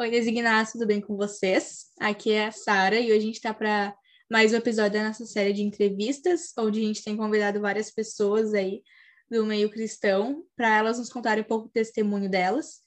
[0.00, 1.86] Oi, designados, tudo bem com vocês?
[1.98, 3.92] Aqui é a Sara e hoje a gente está para
[4.30, 8.54] mais um episódio da nossa série de entrevistas, onde a gente tem convidado várias pessoas
[8.54, 8.80] aí
[9.28, 12.80] do meio cristão para elas nos contarem um pouco do testemunho delas.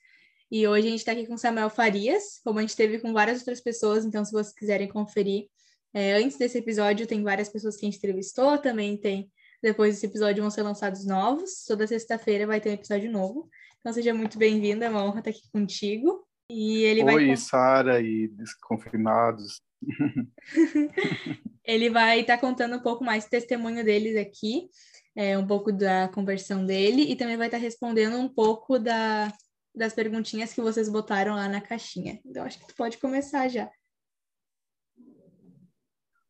[0.50, 3.40] E hoje a gente está aqui com Samuel Farias, como a gente teve com várias
[3.40, 5.50] outras pessoas, então se vocês quiserem conferir,
[5.94, 9.30] é, antes desse episódio tem várias pessoas que a gente entrevistou, também tem,
[9.62, 13.50] depois desse episódio vão ser lançados novos, toda sexta-feira vai ter um episódio novo.
[13.82, 16.26] Então seja muito bem-vinda, é uma honra estar aqui contigo.
[16.54, 17.38] E ele Oi, vai...
[17.38, 19.62] Sara e desconfinados.
[21.64, 24.70] ele vai estar tá contando um pouco mais testemunho deles aqui,
[25.16, 29.32] é, um pouco da conversão dele, e também vai estar tá respondendo um pouco da,
[29.74, 32.20] das perguntinhas que vocês botaram lá na caixinha.
[32.26, 33.72] Então, acho que tu pode começar já.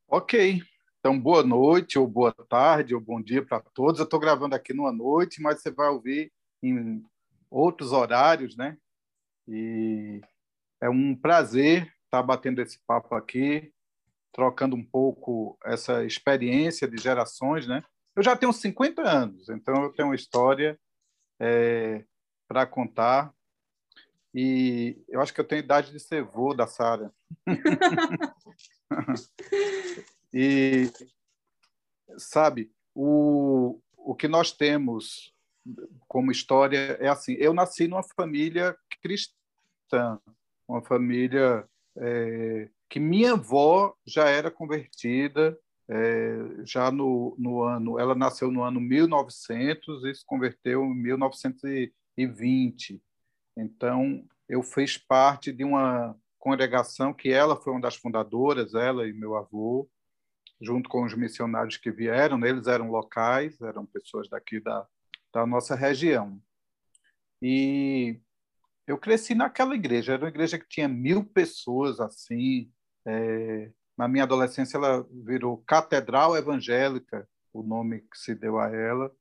[0.07, 0.61] Ok.
[0.99, 3.99] Então, boa noite, ou boa tarde, ou bom dia para todos.
[3.99, 7.01] Eu estou gravando aqui numa noite, mas você vai ouvir em
[7.49, 8.77] outros horários, né?
[9.47, 10.21] E
[10.79, 13.73] é um prazer estar batendo esse papo aqui,
[14.31, 17.83] trocando um pouco essa experiência de gerações, né?
[18.15, 20.79] Eu já tenho 50 anos, então eu tenho uma história
[21.39, 22.03] é,
[22.47, 23.33] para contar.
[24.33, 27.13] E eu acho que eu tenho idade de ser vô da Sara.
[30.33, 30.89] e,
[32.17, 35.33] sabe, o, o que nós temos
[36.07, 40.19] como história é assim: eu nasci numa família cristã,
[40.67, 41.67] uma família
[41.97, 45.57] é, que minha avó já era convertida,
[45.89, 53.01] é, já no, no ano, ela nasceu no ano 1900 e se converteu em 1920.
[53.57, 59.13] Então, eu fiz parte de uma congregação que ela foi uma das fundadoras, ela e
[59.13, 59.87] meu avô,
[60.61, 62.49] junto com os missionários que vieram, né?
[62.49, 64.87] eles eram locais, eram pessoas daqui da,
[65.33, 66.41] da nossa região.
[67.41, 68.19] E
[68.87, 72.71] eu cresci naquela igreja, era uma igreja que tinha mil pessoas assim.
[73.05, 79.11] É, na minha adolescência, ela virou Catedral Evangélica, o nome que se deu a ela.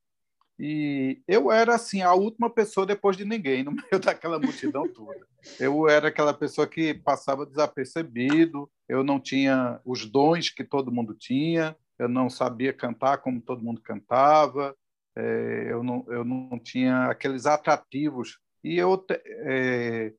[0.63, 5.27] E eu era assim a última pessoa depois de ninguém no meio daquela multidão toda.
[5.59, 8.71] Eu era aquela pessoa que passava desapercebido.
[8.87, 11.75] Eu não tinha os dons que todo mundo tinha.
[11.99, 14.77] Eu não sabia cantar como todo mundo cantava.
[15.17, 20.13] É, eu, não, eu não tinha aqueles atrativos e eu é,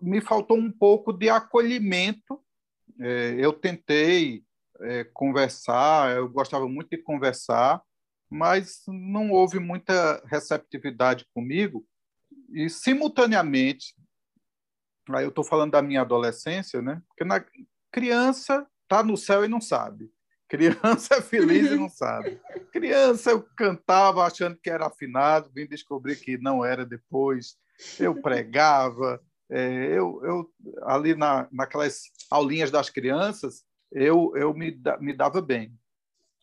[0.00, 2.42] me faltou um pouco de acolhimento.
[2.98, 4.44] É, eu tentei
[4.80, 7.82] é, conversar, eu gostava muito de conversar,
[8.28, 11.86] mas não houve muita receptividade comigo.
[12.52, 13.94] E simultaneamente,
[15.10, 17.02] aí eu estou falando da minha adolescência, né?
[17.08, 17.44] Porque na
[17.92, 20.10] criança está no céu e não sabe.
[20.50, 22.40] Criança é feliz e não sabe.
[22.72, 27.56] Criança eu cantava achando que era afinado, vim descobrir que não era depois.
[27.98, 30.50] Eu pregava, é, eu, eu
[30.82, 35.72] ali na, naquelas aulinhas das crianças, eu, eu me, me dava bem.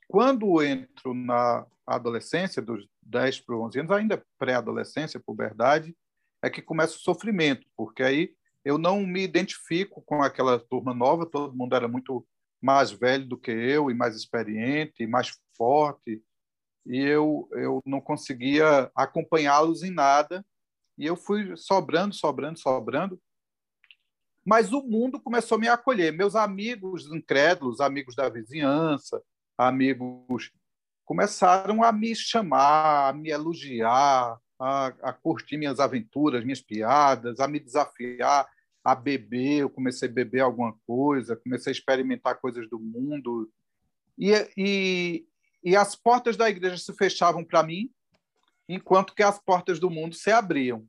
[0.07, 5.95] Quando entro na adolescência, dos 10 para 11 anos, ainda pré-adolescência, puberdade,
[6.41, 8.31] é que começa o sofrimento, porque aí
[8.63, 12.25] eu não me identifico com aquela turma nova, todo mundo era muito
[12.61, 16.21] mais velho do que eu e mais experiente, e mais forte,
[16.85, 20.45] e eu eu não conseguia acompanhá-los em nada,
[20.97, 23.21] e eu fui sobrando, sobrando, sobrando.
[24.43, 26.13] Mas o mundo começou a me acolher.
[26.13, 29.21] Meus amigos incrédulos, amigos da vizinhança,
[29.57, 30.51] amigos
[31.05, 37.47] começaram a me chamar, a me elogiar, a, a curtir minhas aventuras, minhas piadas, a
[37.47, 38.47] me desafiar
[38.87, 43.51] a beber, eu comecei a beber alguma coisa, comecei a experimentar coisas do mundo.
[44.17, 45.25] E, e,
[45.61, 47.91] e as portas da igreja se fechavam para mim,
[48.65, 50.87] enquanto que as portas do mundo se abriam.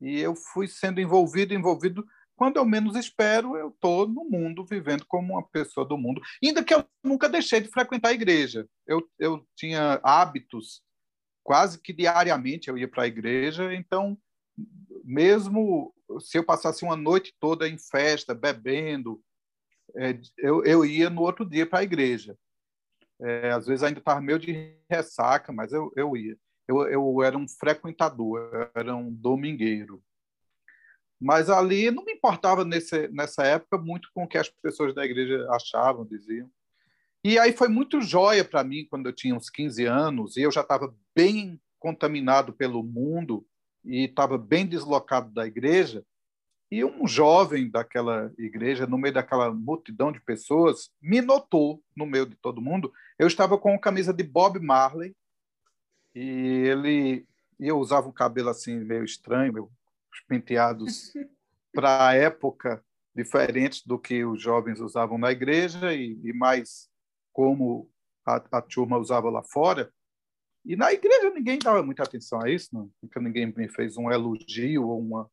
[0.00, 2.04] E eu fui sendo envolvido, envolvido.
[2.34, 6.20] Quando eu menos espero, eu estou no mundo, vivendo como uma pessoa do mundo.
[6.42, 8.68] Ainda que eu nunca deixei de frequentar a igreja.
[8.84, 10.82] Eu, eu tinha hábitos,
[11.44, 14.18] quase que diariamente eu ia para a igreja, então,
[15.04, 19.22] mesmo se eu passasse uma noite toda em festa, bebendo,
[19.96, 22.36] é, eu, eu ia no outro dia para a igreja.
[23.20, 26.36] É, às vezes ainda estava meio de ressaca, mas eu, eu ia.
[26.66, 30.02] Eu, eu era um frequentador, era um domingueiro.
[31.20, 35.04] Mas ali não me importava nesse, nessa época muito com o que as pessoas da
[35.04, 36.50] igreja achavam, diziam.
[37.22, 40.50] E aí foi muito joia para mim quando eu tinha uns 15 anos e eu
[40.50, 43.46] já estava bem contaminado pelo mundo
[43.84, 46.04] e estava bem deslocado da igreja,
[46.70, 52.26] e um jovem daquela igreja, no meio daquela multidão de pessoas, me notou no meio
[52.26, 52.92] de todo mundo.
[53.18, 55.14] Eu estava com a camisa de Bob Marley
[56.14, 56.20] e
[56.66, 57.26] ele
[57.60, 59.68] e eu usava um cabelo assim meio estranho, meus
[60.26, 61.12] penteados
[61.72, 62.84] para a época
[63.14, 66.88] diferentes do que os jovens usavam na igreja e, e mais
[67.32, 67.88] como
[68.26, 69.92] a, a, turma usava lá fora.
[70.64, 72.90] E na igreja ninguém dava muita atenção a isso, não.
[73.02, 75.30] Nunca ninguém me fez um elogio ou uma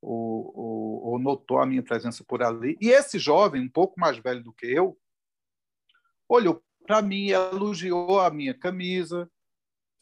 [0.00, 2.76] ou, ou, ou, notou a minha presença por ali.
[2.80, 4.98] E esse jovem, um pouco mais velho do que eu,
[6.28, 9.30] olhou para mim, elogiou a minha camisa,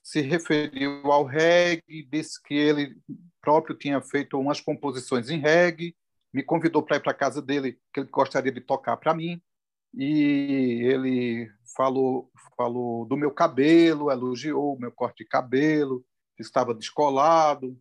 [0.03, 2.97] se referiu ao reggae, disse que ele
[3.41, 5.97] próprio tinha feito umas composições em reggae,
[6.32, 9.41] me convidou para ir para a casa dele, que ele gostaria de tocar para mim,
[9.94, 16.05] e ele falou falou do meu cabelo, elogiou o meu corte de cabelo,
[16.39, 17.79] estava descolado.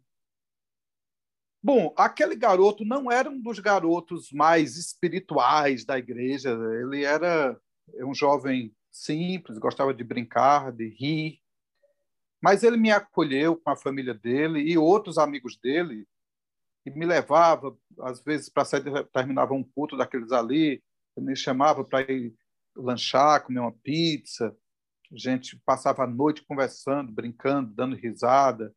[1.61, 7.59] Bom, aquele garoto não era um dos garotos mais espirituais da igreja, ele era
[7.99, 11.39] um jovem simples, gostava de brincar, de rir,
[12.41, 16.07] mas ele me acolheu com a família dele e outros amigos dele
[16.83, 18.83] e me levava, às vezes, para sair,
[19.13, 20.83] terminava um culto daqueles ali,
[21.21, 22.33] me chamava para ir
[22.75, 24.55] lanchar, comer uma pizza.
[25.11, 28.73] A gente passava a noite conversando, brincando, dando risada.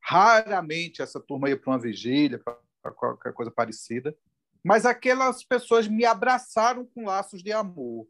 [0.00, 2.40] Raramente essa turma ia para uma vigília,
[2.82, 4.16] para qualquer coisa parecida.
[4.64, 8.06] Mas aquelas pessoas me abraçaram com laços de amor.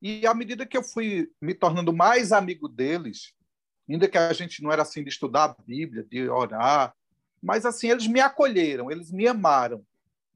[0.00, 3.34] E à medida que eu fui me tornando mais amigo deles,
[3.88, 6.94] ainda que a gente não era assim de estudar a Bíblia, de orar,
[7.42, 9.84] mas assim eles me acolheram, eles me amaram.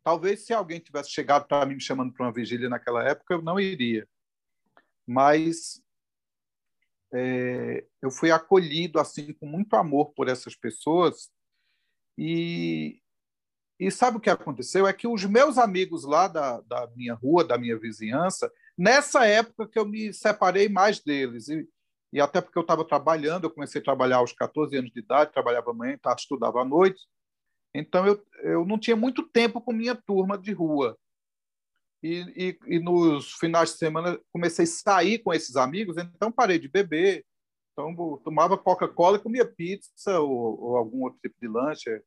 [0.04, 3.42] Talvez se alguém tivesse chegado para mim me chamando para uma vigília naquela época, eu
[3.42, 4.08] não iria.
[5.06, 5.82] Mas
[7.12, 11.30] é, eu fui acolhido assim com muito amor por essas pessoas
[12.16, 13.02] e
[13.82, 14.86] e sabe o que aconteceu?
[14.86, 18.48] É que os meus amigos lá da, da minha rua, da minha vizinhança,
[18.78, 21.48] nessa época que eu me separei mais deles.
[21.48, 21.68] E,
[22.12, 25.32] e até porque eu estava trabalhando, eu comecei a trabalhar aos 14 anos de idade,
[25.32, 27.02] trabalhava manhã, estudava à noite.
[27.74, 30.98] Então, eu, eu não tinha muito tempo com minha turma de rua.
[32.02, 36.58] E, e, e nos finais de semana comecei a sair com esses amigos, então parei
[36.58, 37.24] de beber.
[37.72, 42.02] Então, tomava Coca-Cola e comia pizza ou, ou, algum outro tipo de lanche,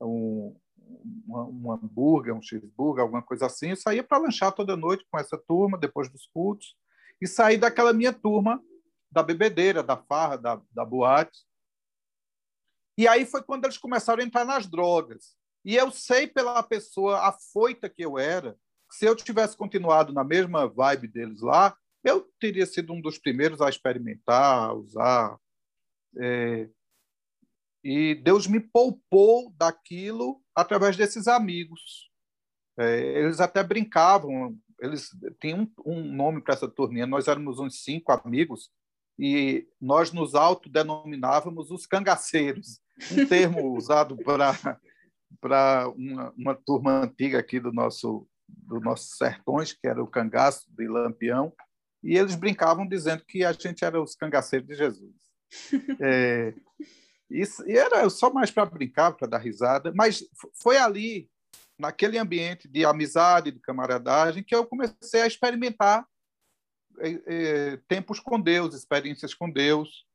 [0.00, 0.56] um,
[1.26, 3.70] um, um hambúrguer, um cheeseburger, alguma coisa assim.
[3.70, 6.76] Eu saía para lanchar toda noite com essa turma, depois dos cultos,
[7.20, 8.62] e saí daquela minha turma
[9.10, 11.40] da bebedeira, da farra, da, da boate.
[13.00, 15.34] E aí foi quando eles começaram a entrar nas drogas.
[15.64, 18.52] E eu sei pela pessoa afoita que eu era,
[18.90, 21.74] que se eu tivesse continuado na mesma vibe deles lá,
[22.04, 25.38] eu teria sido um dos primeiros a experimentar, a usar.
[26.18, 26.68] É...
[27.82, 32.10] E Deus me poupou daquilo através desses amigos.
[32.78, 35.08] É, eles até brincavam, eles
[35.40, 37.06] tinham um, um nome para essa turminha.
[37.06, 38.70] Nós éramos uns cinco amigos
[39.20, 42.80] e nós nos autodenominávamos os cangaceiros,
[43.12, 44.16] um termo usado
[45.40, 50.66] para uma, uma turma antiga aqui do nosso do nossos sertões, que era o cangaço
[50.68, 51.52] de Lampião,
[52.02, 55.14] e eles brincavam dizendo que a gente era os cangaceiros de Jesus.
[56.00, 56.54] É,
[57.28, 60.24] isso, e era só mais para brincar, para dar risada, mas
[60.60, 61.30] foi ali,
[61.78, 66.06] naquele ambiente de amizade, de camaradagem, que eu comecei a experimentar
[66.98, 70.06] é, é, tempos com Deus, experiências com Deus.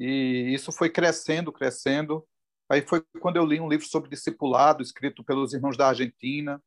[0.00, 2.26] E isso foi crescendo, crescendo.
[2.70, 6.62] Aí foi quando eu li um livro sobre discipulado, escrito pelos irmãos da Argentina.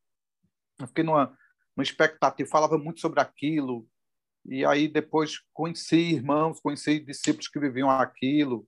[0.79, 1.35] Eu fiquei numa,
[1.75, 3.87] numa expectativa, falava muito sobre aquilo.
[4.45, 8.67] E aí depois conheci irmãos, conheci discípulos que viviam aquilo.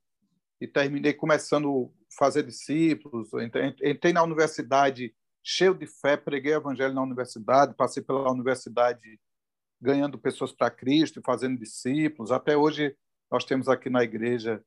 [0.60, 3.30] E terminei começando a fazer discípulos.
[3.84, 5.14] Entrei na universidade
[5.44, 9.20] cheio de fé, preguei o evangelho na universidade, passei pela universidade
[9.80, 12.32] ganhando pessoas para Cristo, fazendo discípulos.
[12.32, 12.96] Até hoje
[13.36, 14.64] nós temos aqui na igreja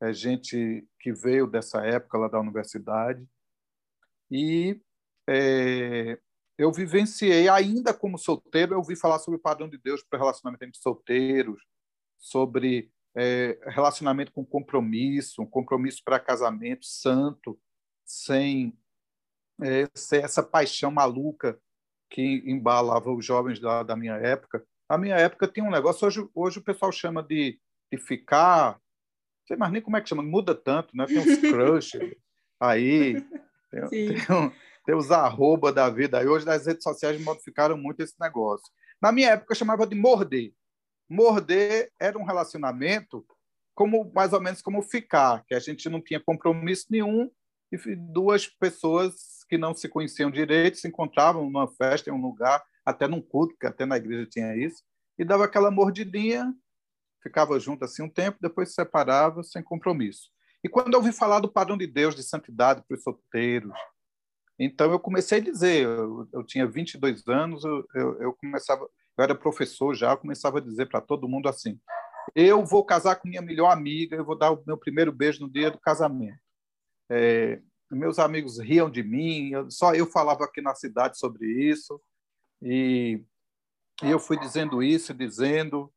[0.00, 3.26] é, gente que veio dessa época lá da universidade.
[4.30, 4.80] E
[5.28, 6.20] é,
[6.56, 10.64] eu vivenciei, ainda como solteiro, eu ouvi falar sobre o padrão de Deus para relacionamento
[10.64, 11.60] entre solteiros,
[12.16, 17.58] sobre é, relacionamento com compromisso, um compromisso para casamento santo,
[18.04, 18.78] sem
[19.60, 21.60] é, essa paixão maluca
[22.08, 24.64] que embalava os jovens da, da minha época.
[24.88, 27.60] A minha época tinha um negócio, hoje, hoje o pessoal chama de,
[27.92, 31.04] de ficar, não sei mais nem como é que chama, muda tanto, né?
[31.06, 31.98] Tem uns crush
[32.58, 33.20] aí,
[33.70, 34.50] tem, tem, um,
[34.86, 36.26] tem os arroba da vida aí.
[36.26, 38.66] Hoje nas redes sociais modificaram muito esse negócio.
[39.00, 40.54] Na minha época chamava de morder.
[41.08, 43.24] Morder era um relacionamento
[43.74, 47.30] como mais ou menos como ficar, que a gente não tinha compromisso nenhum
[47.70, 52.62] e duas pessoas que não se conheciam direito se encontravam numa festa, em um lugar,
[52.84, 54.82] até num culto, que até na igreja tinha isso,
[55.18, 56.54] e dava aquela mordidinha,
[57.22, 60.30] ficava junto assim um tempo, depois se separava sem compromisso.
[60.64, 63.72] E quando eu ouvi falar do padrão de Deus de santidade para os solteiros,
[64.58, 69.24] Então eu comecei a dizer, eu, eu tinha 22 anos, eu, eu, eu começava, eu
[69.24, 71.80] era professor já, eu começava a dizer para todo mundo assim:
[72.34, 75.50] eu vou casar com minha melhor amiga, eu vou dar o meu primeiro beijo no
[75.50, 76.38] dia do casamento.
[77.10, 77.60] É,
[77.90, 82.00] meus amigos riam de mim, só eu falava aqui na cidade sobre isso,
[82.62, 83.22] e,
[84.02, 85.92] e eu fui dizendo isso, dizendo,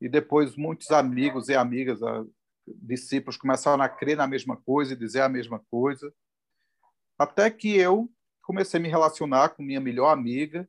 [0.00, 2.24] e depois muitos amigos e amigas, ah,
[2.66, 6.12] discípulos, começaram a crer na mesma coisa e dizer a mesma coisa,
[7.18, 8.10] até que eu
[8.42, 10.68] comecei a me relacionar com minha melhor amiga,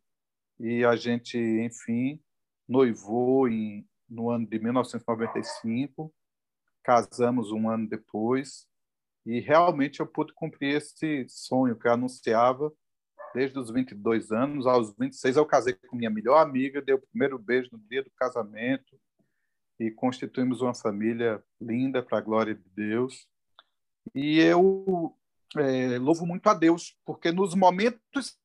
[0.59, 2.21] e a gente, enfim,
[2.67, 6.13] noivou em, no ano de 1995,
[6.83, 8.67] casamos um ano depois,
[9.25, 12.71] e realmente eu pude cumprir esse sonho que eu anunciava
[13.33, 14.65] desde os 22 anos.
[14.65, 18.11] Aos 26 eu casei com minha melhor amiga, dei o primeiro beijo no dia do
[18.11, 18.99] casamento
[19.81, 23.27] e constituímos uma família linda para a glória de Deus.
[24.13, 25.15] E eu
[25.57, 28.37] é, louvo muito a Deus, porque nos momentos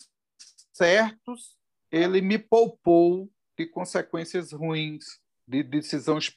[0.72, 1.56] certos
[1.90, 5.04] ele me poupou de consequências ruins,
[5.46, 6.36] de decisões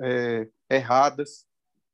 [0.00, 1.46] é, erradas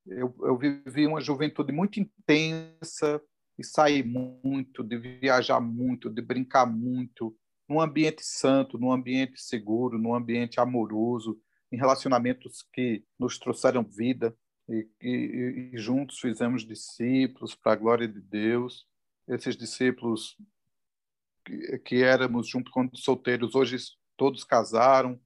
[0.06, 3.20] eu, eu vivi uma juventude muito intensa
[3.58, 7.34] e saí muito, de viajar muito, de brincar muito,
[7.68, 11.38] num ambiente santo, num ambiente seguro, num ambiente amoroso,
[11.72, 14.34] em relacionamentos que nos trouxeram vida
[14.68, 18.86] e, e, e juntos fizemos discípulos para a glória de Deus.
[19.28, 20.36] Esses discípulos
[21.44, 23.76] que, que éramos junto quando solteiros, hoje
[24.16, 25.20] todos casaram,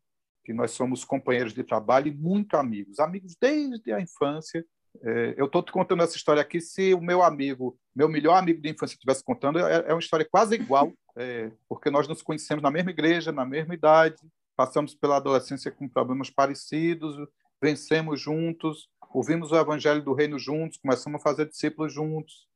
[0.45, 4.65] que nós somos companheiros de trabalho e muito amigos, amigos desde a infância.
[5.03, 6.61] É, eu estou te contando essa história aqui.
[6.61, 10.27] Se o meu amigo, meu melhor amigo de infância, estivesse contando, é, é, uma história
[10.29, 14.21] quase igual, é, porque nós nos conhecemos na mesma igreja, na mesma idade,
[14.61, 17.17] passamos pela adolescência com problemas parecidos,
[17.63, 22.47] vencemos juntos, ouvimos o evangelho do reino juntos, começamos a fazer discípulos juntos,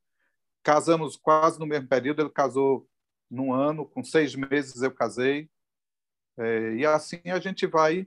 [0.62, 2.20] casamos quase no mesmo período.
[2.20, 2.86] Ele casou
[3.30, 5.48] num ano, com seis meses eu casei.
[6.36, 8.06] É, e assim a gente vai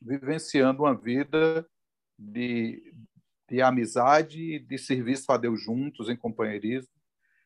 [0.00, 1.68] vivenciando uma vida
[2.18, 2.90] de,
[3.50, 6.94] de amizade de serviço a Deus juntos, em companheirismo.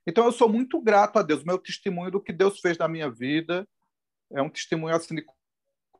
[0.07, 1.43] Então, eu sou muito grato a Deus.
[1.43, 3.67] Meu testemunho do que Deus fez na minha vida
[4.31, 5.27] é um testemunho assim de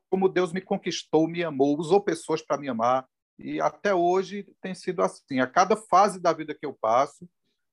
[0.09, 3.07] como Deus me conquistou, me amou, usou pessoas para me amar.
[3.37, 5.39] E até hoje tem sido assim.
[5.39, 7.27] A cada fase da vida que eu passo,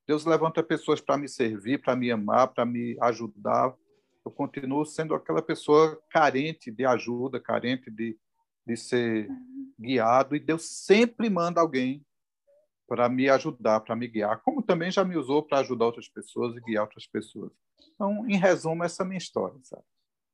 [0.06, 3.74] Deus levanta pessoas para me servir, para me amar, para me ajudar
[4.24, 8.16] eu continuo sendo aquela pessoa carente de ajuda, carente de,
[8.66, 9.28] de ser
[9.78, 12.04] guiado, e Deus sempre manda alguém
[12.86, 16.56] para me ajudar, para me guiar, como também já me usou para ajudar outras pessoas
[16.56, 17.50] e guiar outras pessoas.
[17.94, 19.84] Então, em resumo, essa é a minha história, sabe?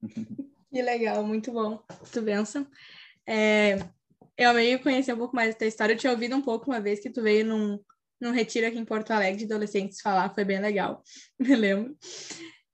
[0.70, 1.82] Que legal, muito bom.
[2.12, 2.66] Tu benção.
[3.26, 3.78] É,
[4.36, 5.94] eu amei conhecer um pouco mais da tua história.
[5.94, 7.78] Eu tinha ouvido um pouco uma vez que tu veio num,
[8.20, 11.02] num retiro aqui em Porto Alegre de adolescentes falar, foi bem legal,
[11.38, 11.96] me lembro.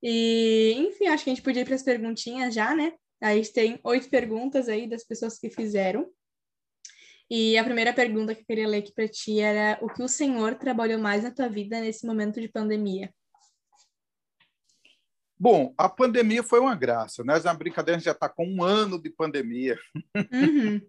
[0.03, 2.93] E, enfim, acho que a gente podia ir para as perguntinhas já, né?
[3.21, 6.07] A gente tem oito perguntas aí das pessoas que fizeram.
[7.29, 10.07] E a primeira pergunta que eu queria ler aqui para ti era: o que o
[10.07, 13.11] Senhor trabalhou mais na tua vida nesse momento de pandemia?
[15.37, 17.39] Bom, a pandemia foi uma graça, né?
[17.43, 19.77] Na brincadeira, a gente já está com um ano de pandemia.
[20.15, 20.81] Uhum.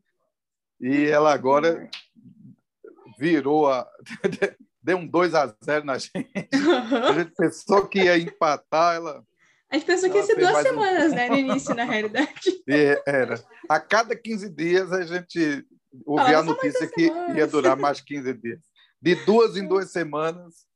[0.81, 1.89] e ela agora
[3.19, 3.87] virou a.
[4.87, 6.31] deu um 2 a 0 na gente.
[7.09, 9.25] A gente pensou que ia empatar, ela.
[9.69, 11.17] A gente pensou que ia ser duas semanas, um...
[11.17, 12.63] né, no início, na realidade.
[12.69, 13.43] É, era.
[13.69, 15.67] A cada 15 dias a gente
[16.05, 17.37] ouvia a notícia que semanas.
[17.37, 18.61] ia durar mais 15 dias.
[19.03, 20.67] De duas em duas semanas,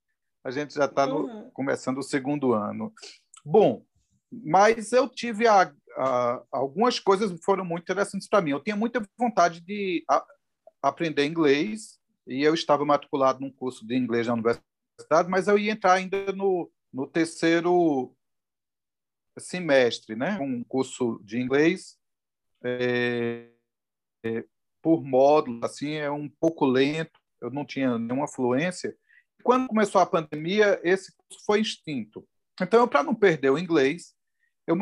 [0.43, 1.49] a gente já está uhum.
[1.53, 2.93] começando o segundo ano.
[3.45, 3.85] Bom,
[4.31, 8.51] mas eu tive a, a, algumas coisas foram muito interessantes para mim.
[8.51, 10.25] Eu tinha muita vontade de a,
[10.83, 15.73] aprender inglês e eu estava matriculado num curso de inglês na universidade, mas eu ia
[15.73, 18.15] entrar ainda no, no terceiro
[19.39, 20.39] semestre, né?
[20.39, 21.99] Um curso de inglês
[22.63, 23.49] é,
[24.25, 24.45] é,
[24.83, 27.19] por módulo, assim, é um pouco lento.
[27.41, 28.95] Eu não tinha nenhuma fluência.
[29.43, 32.27] Quando começou a pandemia, esse curso foi extinto.
[32.61, 34.15] Então, para não perder o inglês,
[34.67, 34.77] eu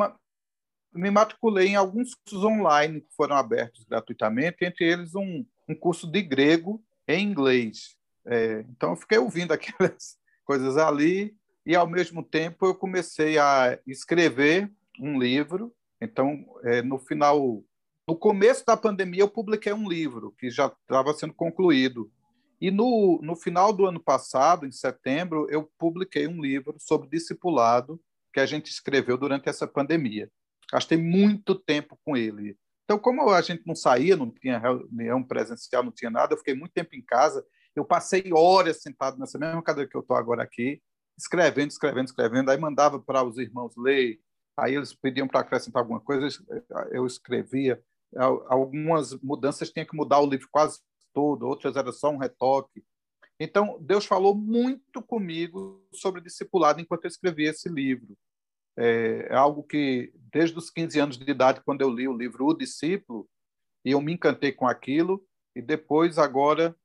[0.93, 6.09] me matriculei em alguns cursos online que foram abertos gratuitamente, entre eles um, um curso
[6.09, 7.95] de grego em inglês.
[8.25, 13.79] É, então, eu fiquei ouvindo aquelas coisas ali e, ao mesmo tempo, eu comecei a
[13.87, 15.73] escrever um livro.
[16.01, 17.63] Então, é, no final,
[18.07, 22.11] no começo da pandemia, eu publiquei um livro que já estava sendo concluído.
[22.61, 27.99] E no, no final do ano passado, em setembro, eu publiquei um livro sobre discipulado
[28.33, 30.29] que a gente escreveu durante essa pandemia.
[30.71, 32.57] Gastei muito tempo com ele.
[32.83, 36.53] Então, como a gente não saía, não tinha reunião presencial, não tinha nada, eu fiquei
[36.53, 37.45] muito tempo em casa.
[37.75, 40.81] Eu passei horas sentado nessa mesma cadeira que eu estou agora aqui,
[41.17, 44.19] escrevendo, escrevendo, escrevendo, aí mandava para os irmãos ler,
[44.57, 46.27] aí eles pediam para acrescentar alguma coisa,
[46.91, 47.81] eu escrevia.
[48.47, 50.79] Algumas mudanças tinha que mudar o livro quase
[51.13, 52.83] todo, outras era só um retoque.
[53.39, 58.17] Então, Deus falou muito comigo sobre discipulado enquanto eu escrevia esse livro.
[58.77, 62.45] É, é algo que, desde os 15 anos de idade, quando eu li o livro
[62.45, 63.29] O Discípulo,
[63.85, 65.25] e eu me encantei com aquilo,
[65.55, 66.75] e depois, agora,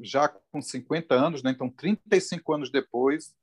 [0.00, 1.52] já com 50 anos, né?
[1.52, 3.34] então 35 anos depois,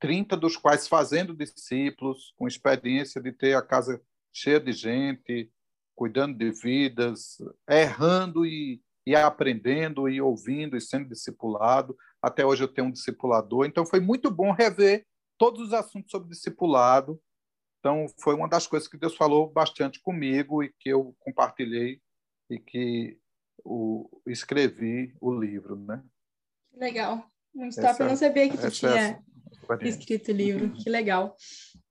[0.00, 4.02] 30 dos quais fazendo discípulos, com experiência de ter a casa
[4.32, 5.50] cheia de gente,
[5.94, 11.96] cuidando de vidas, errando e, e aprendendo e ouvindo e sendo discipulado.
[12.20, 15.06] Até hoje eu tenho um discipulador, então foi muito bom rever
[15.38, 17.18] todos os assuntos sobre discipulado.
[17.78, 22.02] Então foi uma das coisas que Deus falou bastante comigo e que eu compartilhei
[22.50, 23.18] e que
[23.64, 26.02] o, escrevi o livro, né?
[26.74, 27.24] Legal,
[27.54, 27.86] muito top.
[27.86, 29.22] Essa, eu não sabia que tu tinha
[29.80, 31.34] é escrito o livro, que legal.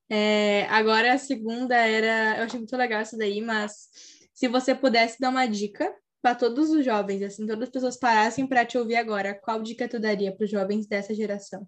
[0.08, 3.88] É, agora a segunda era, eu achei muito legal essa daí, mas
[4.32, 8.46] se você pudesse dar uma dica para todos os jovens, assim, todas as pessoas parassem
[8.46, 11.66] para te ouvir agora, qual dica tu daria para os jovens dessa geração?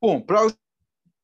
[0.00, 0.56] Bom, para os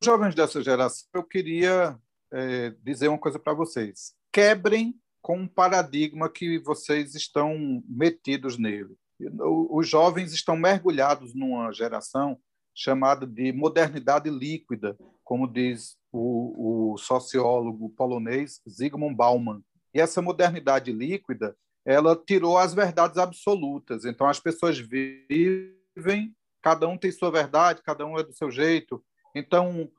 [0.04, 1.99] jovens dessa geração, eu queria
[2.30, 4.14] é, dizer uma coisa para vocês.
[4.30, 8.97] Quebrem com um paradigma que vocês estão metidos nele.
[9.71, 12.38] Os jovens estão mergulhados numa geração
[12.75, 19.62] chamada de modernidade líquida, como diz o, o sociólogo polonês Zygmunt Bauman.
[19.94, 24.04] E essa modernidade líquida, ela tirou as verdades absolutas.
[24.04, 29.04] Então as pessoas vivem, cada um tem sua verdade, cada um é do seu jeito.
[29.35, 29.90] Então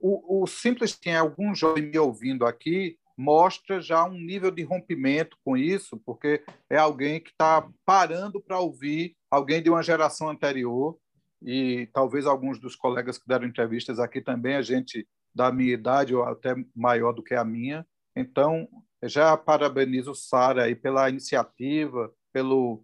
[0.00, 5.36] o, o simples tem algum jovem me ouvindo aqui mostra já um nível de rompimento
[5.44, 10.98] com isso, porque é alguém que está parando para ouvir alguém de uma geração anterior
[11.44, 16.14] e talvez alguns dos colegas que deram entrevistas aqui também, a gente da minha idade
[16.14, 17.86] ou até maior do que a minha.
[18.16, 18.68] Então,
[19.02, 22.82] já parabenizo Sara aí pela iniciativa, pelo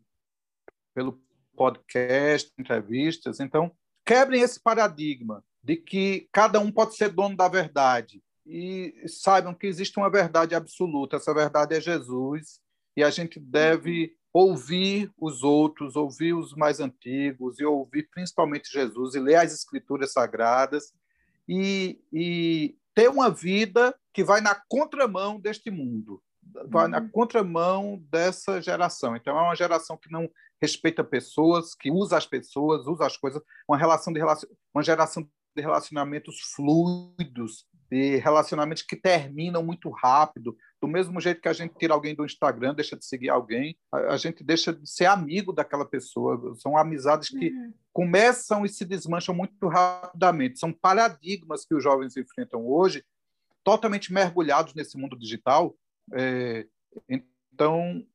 [0.93, 1.21] pelo
[1.57, 3.41] podcast, entrevistas.
[3.41, 3.71] Então,
[4.05, 9.67] quebrem esse paradigma de que cada um pode ser dono da verdade e saibam que
[9.67, 11.17] existe uma verdade absoluta.
[11.17, 12.61] Essa verdade é Jesus
[12.97, 19.15] e a gente deve ouvir os outros, ouvir os mais antigos e ouvir principalmente Jesus
[19.15, 20.93] e ler as Escrituras Sagradas
[21.49, 26.23] e, e ter uma vida que vai na contramão deste mundo,
[26.69, 27.09] vai na uhum.
[27.09, 29.17] contramão dessa geração.
[29.17, 30.29] Então é uma geração que não
[30.61, 34.21] respeita pessoas, que usa as pessoas, usa as coisas, uma relação de
[34.73, 40.57] uma geração de relacionamentos fluidos, de relacionamentos que terminam muito rápido.
[40.81, 44.17] Do mesmo jeito que a gente tira alguém do Instagram, deixa de seguir alguém, a,
[44.17, 46.55] gente deixa de ser amigo daquela pessoa.
[46.57, 47.75] São amizades que uhum.
[47.93, 50.61] começam e se desmancham muito rapidamente.
[50.61, 53.05] São paradigmas que os jovens enfrentam hoje,
[53.65, 55.75] totalmente mergulhados nesse mundo digital.
[56.13, 56.67] É,
[57.09, 58.07] então,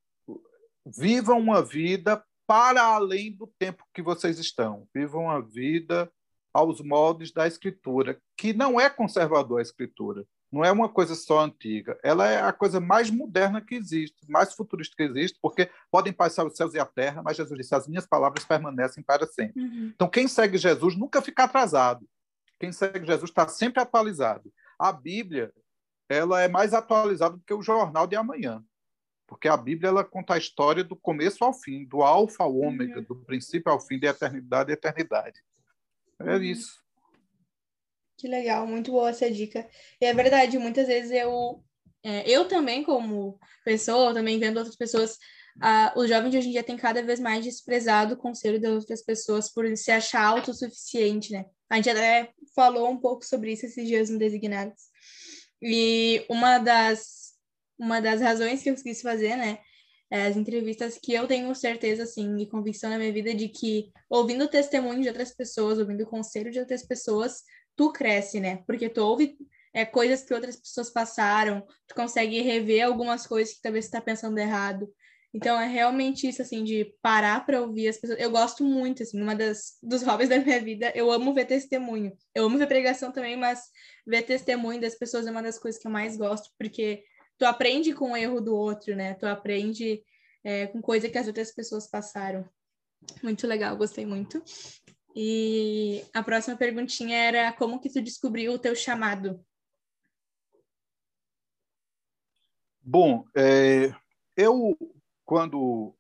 [0.85, 4.87] vivam uma vida para além do tempo que vocês estão.
[4.93, 6.09] Vivam a vida
[6.55, 11.41] aos moldes da escritura, que não é conservador a escritura, não é uma coisa só
[11.41, 16.13] antiga, ela é a coisa mais moderna que existe, mais futurista que existe, porque podem
[16.13, 19.61] passar os céus e a terra, mas Jesus disse: as minhas palavras permanecem para sempre.
[19.61, 19.91] Uhum.
[19.93, 22.07] Então, quem segue Jesus nunca fica atrasado.
[22.57, 24.49] Quem segue Jesus está sempre atualizado.
[24.79, 25.51] A Bíblia
[26.07, 28.63] ela é mais atualizada do que o jornal de amanhã,
[29.27, 32.99] porque a Bíblia ela conta a história do começo ao fim, do alfa ao ômega,
[32.99, 33.03] uhum.
[33.03, 35.43] do princípio ao fim, da eternidade à eternidade.
[36.21, 36.43] É uhum.
[36.43, 36.85] isso.
[38.17, 39.67] Que legal, muito boa essa dica.
[39.99, 41.63] E é verdade, muitas vezes eu,
[42.03, 45.17] é, eu também, como pessoa, também vendo outras pessoas,
[45.57, 48.71] uh, os jovens de hoje em dia têm cada vez mais desprezado o conselho das
[48.71, 51.45] outras pessoas por se achar autossuficiente, né?
[51.69, 54.83] A gente até falou um pouco sobre isso esses dias no Designados.
[55.61, 57.33] E uma das,
[57.77, 59.59] uma das razões que eu quis fazer, né,
[60.11, 64.45] as entrevistas que eu tenho certeza, assim, e convicção na minha vida de que ouvindo
[64.45, 67.43] o testemunho de outras pessoas, ouvindo o conselho de outras pessoas,
[67.75, 68.63] tu cresce, né?
[68.67, 69.35] Porque tu ouve
[69.73, 74.01] é, coisas que outras pessoas passaram, tu consegue rever algumas coisas que talvez você está
[74.01, 74.87] pensando errado.
[75.33, 78.17] Então é realmente isso, assim, de parar para ouvir as pessoas.
[78.21, 82.13] Eu gosto muito, assim, uma das dos hobbies da minha vida, eu amo ver testemunho.
[82.33, 83.63] Eu amo ver pregação também, mas
[84.07, 87.03] ver testemunho das pessoas é uma das coisas que eu mais gosto, porque
[87.37, 89.13] tu aprende com o erro do outro, né?
[89.15, 90.03] Tu aprende
[90.43, 92.47] é, com coisa que as outras pessoas passaram.
[93.21, 94.43] Muito legal, gostei muito.
[95.15, 99.43] E a próxima perguntinha era como que tu descobriu o teu chamado?
[102.81, 103.93] Bom, é,
[104.35, 104.77] eu
[105.25, 105.95] quando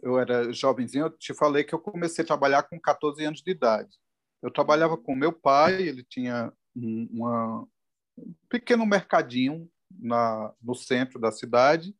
[0.00, 3.50] eu era jovenzinho, eu te falei que eu comecei a trabalhar com 14 anos de
[3.50, 3.96] idade.
[4.40, 7.68] Eu trabalhava com meu pai, ele tinha um, uma,
[8.16, 9.68] um pequeno mercadinho
[9.98, 11.96] na, no centro da cidade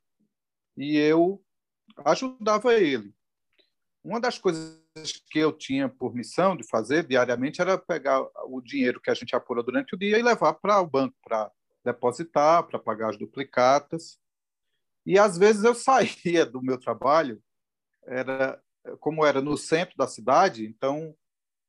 [0.76, 1.42] e eu
[2.04, 3.14] ajudava ele.
[4.02, 4.82] Uma das coisas
[5.30, 9.34] que eu tinha por missão de fazer diariamente era pegar o dinheiro que a gente
[9.34, 11.50] apura durante o dia e levar para o banco para
[11.84, 14.18] depositar, para pagar as duplicatas.
[15.06, 17.42] E às vezes eu saía do meu trabalho,
[18.06, 18.60] era
[19.00, 21.16] como era no centro da cidade, então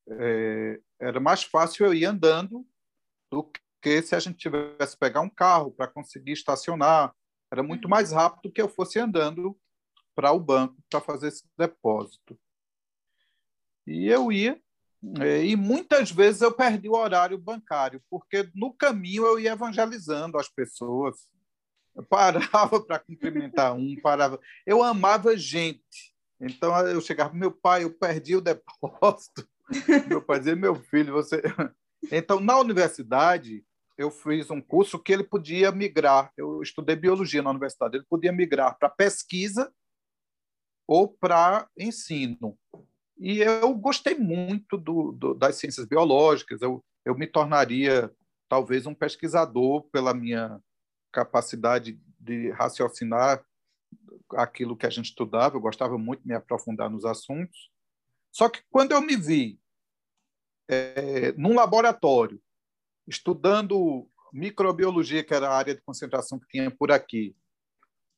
[0.08, 2.68] é, era mais fácil eu ir andando
[3.32, 3.50] do
[3.86, 7.14] que se a gente tivesse pegar um carro para conseguir estacionar.
[7.52, 9.56] Era muito mais rápido que eu fosse andando
[10.16, 12.36] para o banco para fazer esse depósito.
[13.86, 14.60] E eu ia,
[15.22, 20.40] é, e muitas vezes eu perdi o horário bancário, porque no caminho eu ia evangelizando
[20.40, 21.16] as pessoas.
[21.96, 24.40] Eu parava para cumprimentar um, parava.
[24.66, 26.12] Eu amava gente.
[26.42, 29.48] Então eu chegava, meu pai, eu perdi o depósito.
[30.08, 31.42] Meu pai dizia, meu filho, você.
[32.12, 33.66] Então, na universidade,
[33.98, 36.32] eu fiz um curso que ele podia migrar.
[36.36, 37.98] Eu estudei biologia na universidade.
[37.98, 39.72] Ele podia migrar para pesquisa
[40.88, 42.58] ou para ensino.
[43.18, 46.62] E eu gostei muito do, do, das ciências biológicas.
[46.62, 48.12] Eu, eu me tornaria
[48.50, 50.60] talvez um pesquisador pela minha
[51.12, 53.44] capacidade de raciocinar
[54.32, 55.56] aquilo que a gente estudava.
[55.56, 57.72] Eu gostava muito de me aprofundar nos assuntos.
[58.32, 59.58] Só que quando eu me vi
[60.68, 62.42] é, num laboratório,
[63.08, 67.36] estudando microbiologia, que era a área de concentração que tinha por aqui,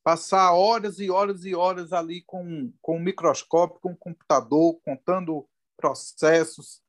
[0.03, 5.47] passar horas e horas e horas ali com, com um microscópio, com um computador, contando
[5.75, 6.81] processos.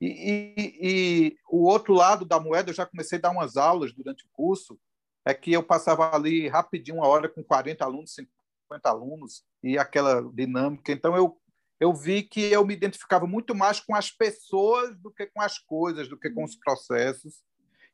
[0.00, 3.92] E, e, e, o outro lado da moeda, eu já comecei a dar umas aulas
[3.92, 4.78] durante o curso,
[5.24, 10.22] é que eu passava ali rapidinho, uma hora com 40 alunos, 50 alunos, e aquela
[10.32, 10.92] dinâmica.
[10.92, 11.36] Então, eu
[11.78, 15.58] eu vi que eu me identificava muito mais com as pessoas do que com as
[15.58, 17.42] coisas, do que com os processos.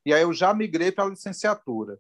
[0.06, 1.98] E aí eu já migrei para a licenciatura.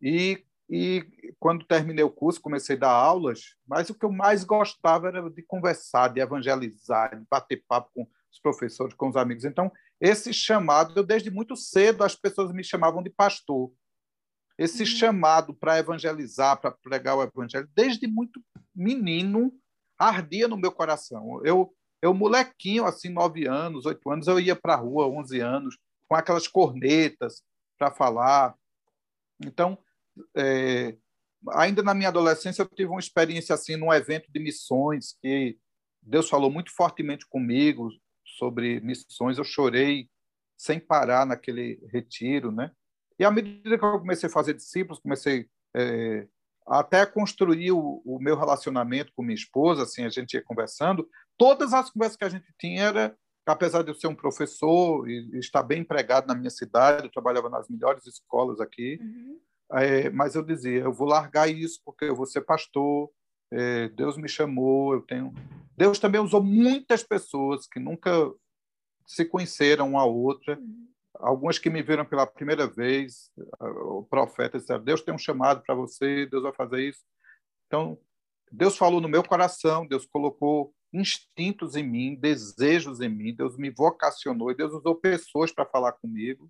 [0.00, 4.44] E, e quando terminei o curso, comecei a dar aulas, mas o que eu mais
[4.44, 9.44] gostava era de conversar, de evangelizar, de bater papo com os professores, com os amigos.
[9.44, 13.72] Então, esse chamado, eu desde muito cedo as pessoas me chamavam de pastor.
[14.58, 14.86] Esse uhum.
[14.86, 18.42] chamado para evangelizar, para pregar o evangelho, desde muito
[18.74, 19.52] menino,
[19.98, 21.40] ardia no meu coração.
[21.44, 25.76] Eu, eu molequinho, assim, nove anos, oito anos, eu ia para a rua, onze anos,
[26.08, 27.42] com aquelas cornetas
[27.78, 28.54] para falar.
[29.44, 29.78] Então,
[30.36, 30.96] é,
[31.52, 35.58] ainda na minha adolescência, eu tive uma experiência assim num evento de missões que
[36.02, 37.90] Deus falou muito fortemente comigo
[38.38, 39.38] sobre missões.
[39.38, 40.08] Eu chorei
[40.56, 42.70] sem parar naquele retiro, né?
[43.18, 46.26] E à medida que eu comecei a fazer discípulos, comecei é,
[46.66, 51.72] até construir o, o, meu relacionamento com minha esposa, assim, a gente ia conversando, todas
[51.72, 55.62] as conversas que a gente tinha era, apesar de eu ser um professor e, estar
[55.62, 59.40] bem empregado na minha cidade, eu trabalhava nas melhores escolas aqui, uhum.
[59.72, 63.10] é, mas eu dizia, eu vou largar isso porque eu vou ser pastor,
[63.52, 65.32] é, Deus me chamou, eu tenho...
[65.76, 68.10] Deus também usou muitas pessoas que nunca
[69.06, 74.58] se conheceram uma a outra, uhum algumas que me viram pela primeira vez, o profeta
[74.58, 77.02] disse: Deus tem um chamado para você, Deus vai fazer isso.
[77.66, 77.98] Então,
[78.50, 83.70] Deus falou no meu coração, Deus colocou instintos em mim, desejos em mim, Deus me
[83.70, 86.48] vocacionou e Deus usou pessoas para falar comigo.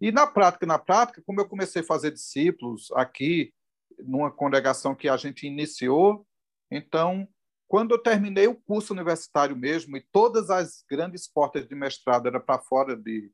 [0.00, 3.52] E na prática, na prática, como eu comecei a fazer discípulos aqui,
[3.98, 6.26] numa congregação que a gente iniciou,
[6.70, 7.28] então,
[7.70, 12.40] quando eu terminei o curso universitário mesmo, e todas as grandes portas de mestrado eram
[12.40, 13.32] para fora de,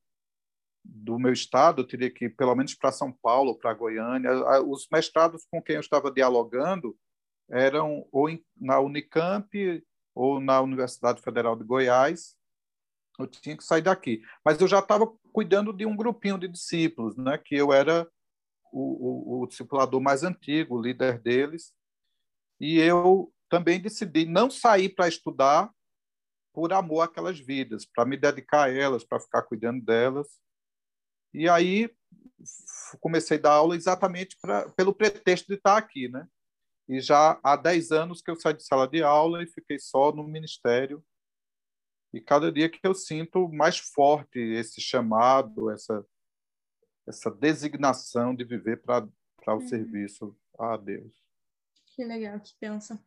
[0.84, 4.30] do meu estado, eu teria que ir pelo menos para São Paulo, para Goiânia.
[4.60, 6.94] Os mestrados com quem eu estava dialogando
[7.50, 8.28] eram ou
[8.60, 9.82] na Unicamp
[10.14, 12.36] ou na Universidade Federal de Goiás.
[13.18, 14.20] Eu tinha que sair daqui.
[14.44, 17.38] Mas eu já estava cuidando de um grupinho de discípulos, né?
[17.38, 18.06] que eu era
[18.70, 21.72] o, o, o discipulador mais antigo, o líder deles.
[22.60, 25.72] E eu também decidi não sair para estudar
[26.52, 30.26] por amor àquelas vidas, para me dedicar a elas, para ficar cuidando delas.
[31.32, 31.94] E aí
[33.00, 36.26] comecei a dar aula exatamente pra, pelo pretexto de estar aqui, né?
[36.88, 40.12] E já há 10 anos que eu saí de sala de aula e fiquei só
[40.12, 41.04] no ministério.
[42.12, 46.04] E cada dia que eu sinto mais forte esse chamado, essa
[47.06, 49.06] essa designação de viver para
[49.46, 49.68] o uhum.
[49.68, 51.12] serviço a Deus.
[51.94, 53.00] Que legal, que pensa.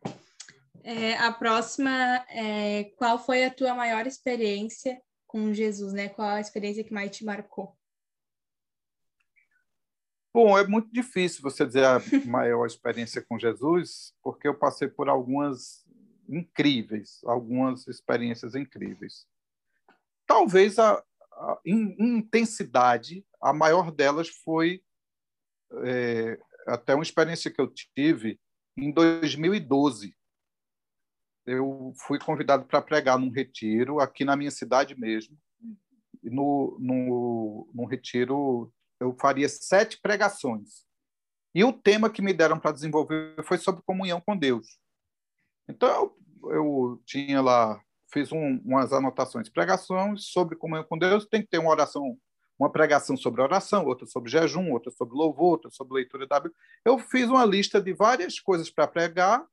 [0.82, 6.08] É, a próxima é qual foi a tua maior experiência com Jesus, né?
[6.08, 7.76] Qual a experiência que mais te marcou?
[10.32, 15.08] Bom, é muito difícil você dizer a maior experiência com Jesus, porque eu passei por
[15.08, 15.84] algumas
[16.28, 19.26] incríveis, algumas experiências incríveis.
[20.26, 24.82] Talvez a, a em intensidade, a maior delas foi
[25.84, 28.38] é, até uma experiência que eu tive
[28.76, 30.16] em 2012.
[31.50, 35.36] Eu fui convidado para pregar num retiro aqui na minha cidade mesmo.
[36.22, 40.84] No, no, num retiro eu faria sete pregações.
[41.52, 44.78] E o tema que me deram para desenvolver foi sobre comunhão com Deus.
[45.68, 47.82] Então, eu, eu tinha lá,
[48.12, 52.16] fiz um, umas anotações, pregações sobre comunhão com Deus, tem que ter uma oração,
[52.56, 56.56] uma pregação sobre oração, outra sobre jejum, outra sobre louvor, outra sobre leitura da Bíblia.
[56.84, 59.44] Eu fiz uma lista de várias coisas para pregar,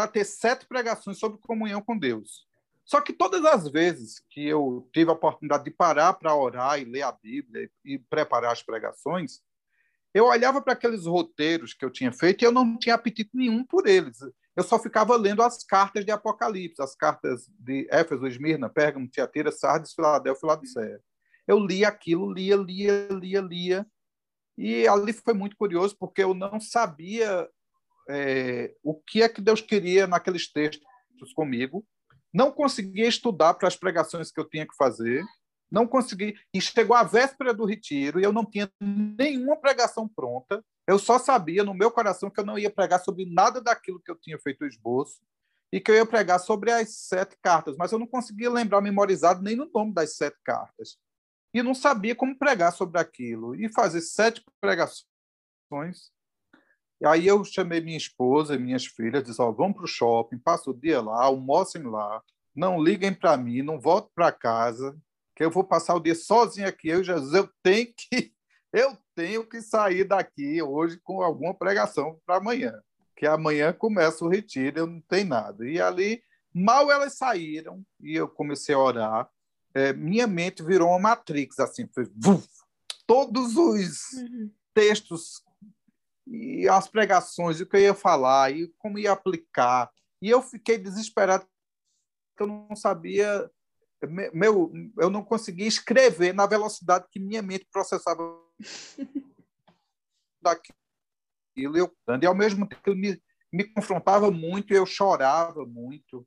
[0.00, 2.46] para ter sete pregações sobre comunhão com Deus.
[2.86, 6.86] Só que todas as vezes que eu tive a oportunidade de parar para orar e
[6.86, 9.42] ler a Bíblia e preparar as pregações,
[10.14, 13.62] eu olhava para aqueles roteiros que eu tinha feito e eu não tinha apetite nenhum
[13.62, 14.18] por eles.
[14.56, 19.52] Eu só ficava lendo as cartas de Apocalipse, as cartas de Éfeso, Esmirna, Pérgamo, Tiatira,
[19.52, 21.00] Sardes, Filadélfia Laodiceia.
[21.46, 23.86] Eu lia aquilo, lia, lia, lia, lia.
[24.56, 27.46] E ali foi muito curioso, porque eu não sabia
[28.10, 30.82] é, o que é que Deus queria naqueles textos
[31.34, 31.84] comigo
[32.32, 35.24] não conseguia estudar para as pregações que eu tinha que fazer,
[35.70, 36.34] não consegui.
[36.54, 40.64] E chegou a véspera do retiro e eu não tinha nenhuma pregação pronta.
[40.86, 44.10] Eu só sabia no meu coração que eu não ia pregar sobre nada daquilo que
[44.10, 45.20] eu tinha feito o esboço
[45.72, 49.40] e que eu ia pregar sobre as sete cartas, mas eu não conseguia lembrar memorizado
[49.40, 50.98] nem no nome das sete cartas.
[51.54, 53.54] E não sabia como pregar sobre aquilo.
[53.54, 55.04] E fazer sete pregações
[57.06, 60.70] aí eu chamei minha esposa e minhas filhas, disse, ó, vamos para o shopping, passa
[60.70, 62.22] o dia lá, almocem lá,
[62.54, 64.96] não liguem para mim, não voltem para casa,
[65.34, 68.32] que eu vou passar o dia sozinho aqui, eu e Jesus, eu tenho que
[68.72, 72.80] eu tenho que sair daqui hoje com alguma pregação para amanhã,
[73.16, 75.66] que amanhã começa o retiro, eu não tenho nada.
[75.66, 76.22] E ali,
[76.54, 79.28] mal elas saíram e eu comecei a orar,
[79.74, 82.06] é, minha mente virou uma matrix, assim, foi,
[83.06, 84.50] todos os uhum.
[84.74, 85.42] textos
[86.30, 89.90] e as pregações, o que eu ia falar, e como ia aplicar.
[90.22, 91.44] E eu fiquei desesperado,
[92.30, 93.50] porque eu não sabia,
[94.32, 98.22] meu, eu não conseguia escrever na velocidade que minha mente processava
[100.40, 100.78] daquilo.
[101.56, 103.20] Eu, e ao mesmo tempo me,
[103.52, 106.24] me confrontava muito, eu chorava muito,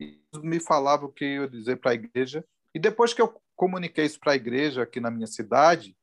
[0.00, 2.42] e me falava o que eu ia dizer para a igreja.
[2.74, 5.97] E depois que eu comuniquei isso para a igreja aqui na minha cidade,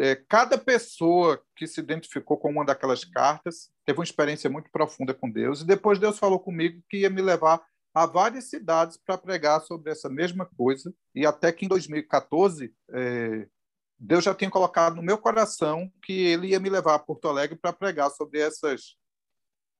[0.00, 5.12] é, cada pessoa que se identificou com uma daquelas cartas teve uma experiência muito profunda
[5.12, 5.60] com Deus.
[5.60, 9.92] E depois Deus falou comigo que ia me levar a várias cidades para pregar sobre
[9.92, 10.94] essa mesma coisa.
[11.14, 13.46] E até que em 2014, é,
[13.98, 17.58] Deus já tinha colocado no meu coração que ele ia me levar a Porto Alegre
[17.58, 18.96] para pregar sobre essas.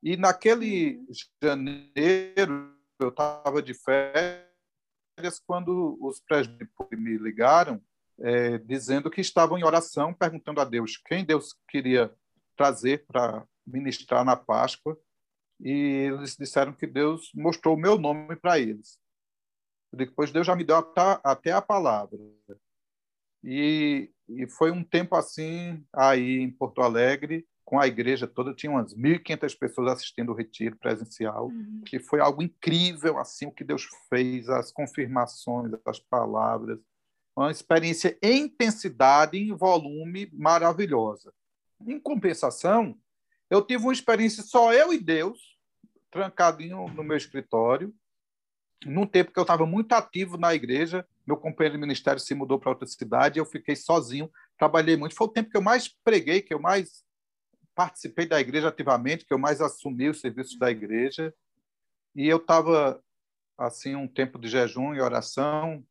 [0.02, 1.00] E naquele
[1.42, 7.80] janeiro, eu estava de férias quando os presbíteros me ligaram
[8.20, 12.12] é, dizendo que estavam em oração, perguntando a Deus quem Deus queria
[12.56, 14.98] trazer para ministrar na Páscoa,
[15.58, 18.98] e eles disseram que Deus mostrou o meu nome para eles.
[19.92, 20.76] Depois Deus já me deu
[21.24, 22.18] até a palavra.
[23.42, 28.72] E, e foi um tempo assim aí em Porto Alegre, com a igreja toda, tinha
[28.72, 31.82] umas 1.500 pessoas assistindo o retiro presencial, uhum.
[31.86, 36.80] que foi algo incrível assim o que Deus fez, as confirmações, as palavras,
[37.36, 41.32] uma experiência em intensidade em volume maravilhosa.
[41.86, 42.98] Em compensação,
[43.48, 45.58] eu tive uma experiência só eu e Deus,
[46.10, 47.94] trancadinho no meu escritório,
[48.84, 52.58] num tempo que eu estava muito ativo na igreja, meu companheiro de ministério se mudou
[52.58, 55.14] para outra cidade, eu fiquei sozinho, trabalhei muito.
[55.14, 57.04] Foi o tempo que eu mais preguei, que eu mais
[57.74, 61.32] participei da igreja ativamente, que eu mais assumi os serviços da igreja.
[62.14, 63.02] E eu estava
[63.56, 65.84] assim um tempo de jejum e oração,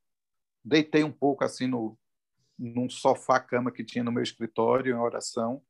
[0.64, 1.98] deitei um pouco assim no
[2.58, 5.62] num sofá cama que tinha no meu escritório em oração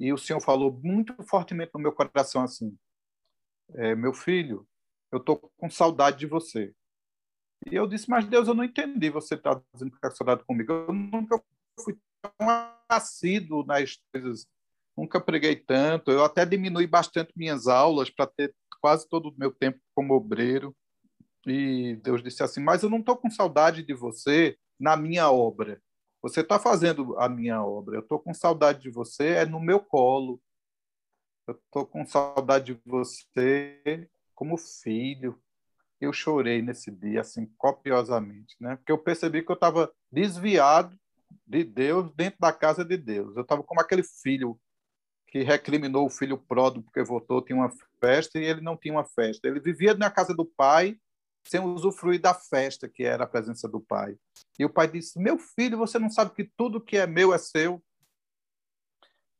[0.00, 2.76] e o Senhor falou muito fortemente no meu coração assim
[3.74, 4.66] é, meu filho
[5.12, 6.74] eu tô com saudade de você.
[7.70, 10.72] E eu disse mas Deus eu não entendi você está dizendo que está saudade comigo.
[10.72, 11.40] Eu nunca
[11.78, 12.48] fui tão
[12.88, 14.48] assíduo nas coisas
[14.96, 16.10] nunca preguei tanto.
[16.10, 20.74] Eu até diminui bastante minhas aulas para ter quase todo o meu tempo como obreiro
[21.46, 25.80] e Deus disse assim: Mas eu não estou com saudade de você na minha obra.
[26.20, 27.96] Você está fazendo a minha obra.
[27.96, 30.40] Eu estou com saudade de você é no meu colo.
[31.46, 35.40] Eu estou com saudade de você como filho.
[36.00, 38.76] Eu chorei nesse dia, assim, copiosamente, né?
[38.76, 40.96] Porque eu percebi que eu estava desviado
[41.46, 43.36] de Deus dentro da casa de Deus.
[43.36, 44.58] Eu estava como aquele filho
[45.28, 49.04] que recriminou o filho pródigo porque votou, tinha uma festa e ele não tinha uma
[49.04, 49.48] festa.
[49.48, 50.98] Ele vivia na casa do pai
[51.46, 54.16] sem usufruir da festa que era a presença do pai.
[54.58, 57.38] E o pai disse: Meu filho, você não sabe que tudo que é meu é
[57.38, 57.82] seu?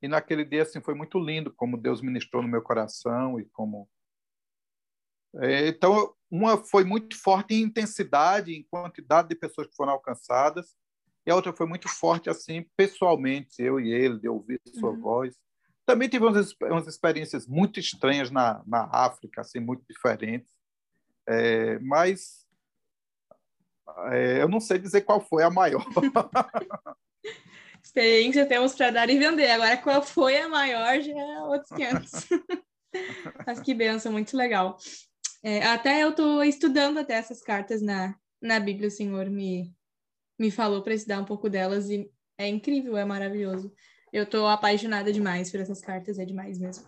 [0.01, 3.89] E naquele dia assim foi muito lindo como Deus ministrou no meu coração e como
[5.37, 10.75] é, então uma foi muito forte em intensidade, em quantidade de pessoas que foram alcançadas,
[11.27, 15.01] e a outra foi muito forte assim pessoalmente, eu e ele, de ouvir sua uhum.
[15.01, 15.35] voz.
[15.87, 20.53] Também tive umas, umas experiências muito estranhas na, na África, assim muito diferentes,
[21.29, 22.47] é, mas
[24.11, 25.85] é, eu não sei dizer qual foi a maior.
[27.83, 29.51] Experiência temos para dar e vender.
[29.51, 32.11] Agora, qual foi a maior já é outros 500.
[33.47, 34.79] Mas que benção, muito legal.
[35.43, 39.75] É, até eu estou estudando até essas cartas na, na Bíblia, o Senhor me,
[40.39, 42.09] me falou para estudar um pouco delas e
[42.39, 43.73] é incrível, é maravilhoso.
[44.13, 46.87] Eu estou apaixonada demais por essas cartas, é demais mesmo.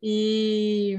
[0.00, 0.96] E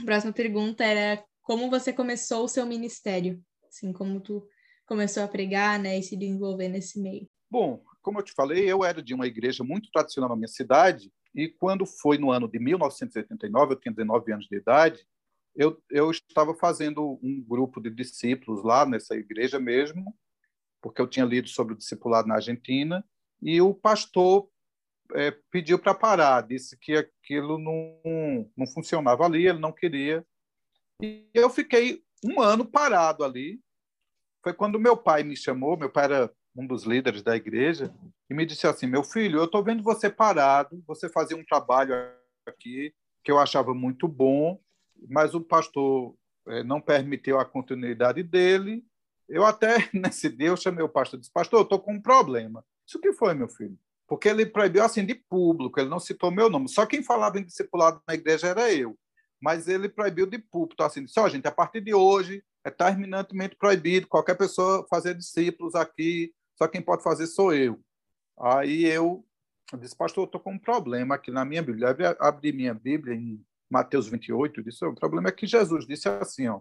[0.00, 3.40] a próxima pergunta era como você começou o seu ministério?
[3.68, 4.44] Assim, como tu
[4.84, 7.28] começou a pregar, né, e se desenvolver nesse meio?
[7.48, 11.12] Bom, como eu te falei, eu era de uma igreja muito tradicional na minha cidade,
[11.32, 15.06] e quando foi no ano de 1989, eu tinha 19 anos de idade,
[15.54, 20.12] eu, eu estava fazendo um grupo de discípulos lá nessa igreja mesmo,
[20.82, 23.04] porque eu tinha lido sobre o discipulado na Argentina,
[23.40, 24.48] e o pastor
[25.14, 30.26] é, pediu para parar, disse que aquilo não, não funcionava ali, ele não queria.
[31.02, 33.60] E eu fiquei um ano parado ali.
[34.42, 37.94] Foi quando meu pai me chamou, meu pai era um dos líderes da igreja,
[38.30, 41.94] e me disse assim: Meu filho, eu estou vendo você parado, você fazia um trabalho
[42.46, 44.58] aqui que eu achava muito bom,
[45.08, 46.14] mas o pastor
[46.48, 48.84] é, não permitiu a continuidade dele.
[49.28, 52.00] Eu até, nesse dia, eu chamei o pastor e disse: Pastor, eu estou com um
[52.00, 52.64] problema.
[52.86, 53.78] Isso que foi, meu filho?
[54.08, 56.68] Porque ele proibiu assim de público, ele não citou meu nome.
[56.68, 58.96] Só quem falava em discipulado na igreja era eu.
[59.40, 62.70] Mas ele proibiu de púlpito, assim, disse: Ó, oh, gente, a partir de hoje é
[62.70, 67.80] terminantemente proibido qualquer pessoa fazer discípulos aqui, só quem pode fazer sou eu.
[68.38, 69.24] Aí eu
[69.78, 71.94] disse, pastor, eu estou com um problema aqui na minha Bíblia.
[71.98, 76.48] Eu abri minha Bíblia em Mateus 28, disse, o problema é que Jesus disse assim,
[76.48, 76.60] ó,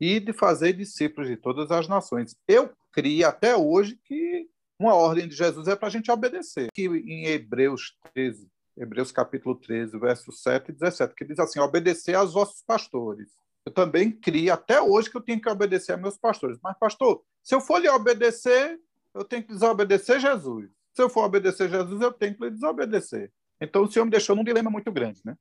[0.00, 2.36] e de fazer discípulos de todas as nações.
[2.46, 6.68] Eu criei até hoje que uma ordem de Jesus é para a gente obedecer.
[6.72, 12.14] Que em Hebreus 13, Hebreus capítulo 13, versos 7 e 17, que diz assim, obedecer
[12.14, 13.28] aos vossos pastores.
[13.66, 16.58] Eu também criei até hoje que eu tenho que obedecer a meus pastores.
[16.62, 18.80] Mas, pastor, se eu for lhe obedecer,
[19.14, 20.70] eu tenho que desobedecer Jesus.
[20.94, 23.32] Se eu for obedecer Jesus, eu tenho que desobedecer.
[23.60, 25.36] Então o Senhor me deixou num dilema muito grande, né?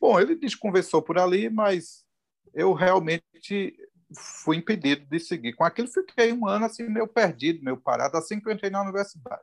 [0.00, 2.04] Bom, ele desconversou por ali, mas
[2.52, 3.76] eu realmente
[4.12, 5.54] fui impedido de seguir.
[5.54, 8.82] Com aquilo fiquei um ano assim meio perdido, meio parado, assim que eu entrei na
[8.82, 9.42] universidade.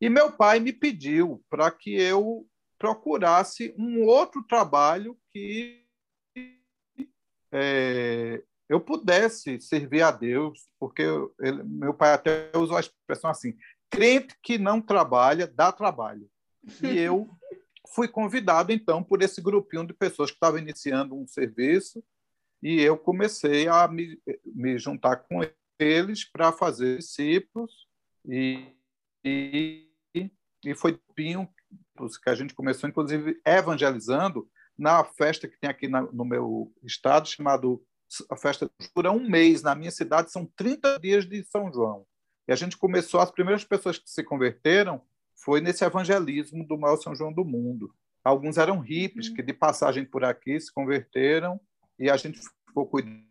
[0.00, 2.46] E meu pai me pediu para que eu
[2.78, 5.84] procurasse um outro trabalho que
[7.50, 11.02] é, eu pudesse servir a Deus, porque
[11.40, 13.56] ele, meu pai até usou a expressão assim:
[13.90, 16.28] crente que não trabalha, dá trabalho.
[16.82, 17.28] E eu
[17.94, 22.04] fui convidado, então, por esse grupinho de pessoas que estavam iniciando um serviço,
[22.62, 25.40] e eu comecei a me, me juntar com
[25.78, 27.88] eles para fazer discípulos,
[28.26, 28.66] e,
[29.24, 29.87] e,
[30.64, 31.48] e foi Pinho
[32.22, 37.28] que a gente começou, inclusive, evangelizando na festa que tem aqui na, no meu estado,
[37.28, 37.84] chamado
[38.30, 39.62] a festa dura um mês.
[39.62, 42.06] Na minha cidade são 30 dias de São João.
[42.46, 45.02] E a gente começou, as primeiras pessoas que se converteram
[45.34, 47.92] foi nesse evangelismo do maior São João do mundo.
[48.24, 51.60] Alguns eram hippies que de passagem por aqui se converteram
[51.98, 53.26] e a gente ficou cuidando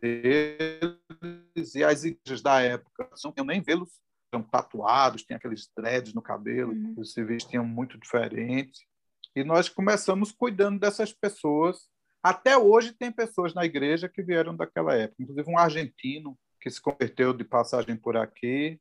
[0.00, 4.00] deles e as igrejas da época eu nem vê-los
[4.32, 7.04] eram tatuados, tinha aqueles dreads no cabelo, uhum.
[7.04, 8.86] se vestiam muito diferente.
[9.34, 11.90] E nós começamos cuidando dessas pessoas
[12.22, 16.80] até hoje tem pessoas na igreja que vieram daquela época, inclusive um argentino que se
[16.80, 18.80] converteu de passagem por aqui,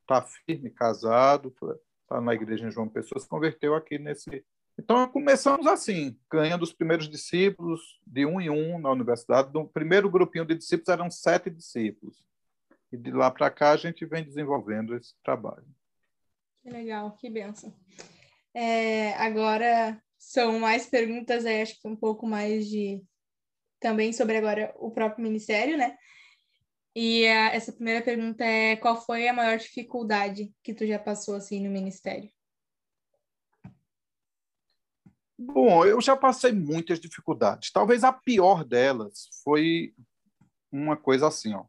[0.00, 1.54] está firme, casado,
[2.02, 4.42] está na igreja em João Pessoa, se converteu aqui nesse.
[4.78, 9.52] Então começamos assim, ganhando os primeiros discípulos de um em um na universidade.
[9.52, 12.24] Do primeiro grupinho de discípulos eram sete discípulos.
[12.90, 15.66] E de lá para cá a gente vem desenvolvendo esse trabalho.
[16.62, 17.74] Que legal, que benção.
[18.54, 23.02] É, agora, são mais perguntas, aí, acho que um pouco mais de
[23.80, 25.96] também sobre agora o próprio ministério, né?
[26.94, 31.36] E a, essa primeira pergunta é qual foi a maior dificuldade que tu já passou
[31.36, 32.28] assim no ministério?
[35.38, 37.70] Bom, eu já passei muitas dificuldades.
[37.70, 39.94] Talvez a pior delas foi
[40.72, 41.64] uma coisa assim, ó.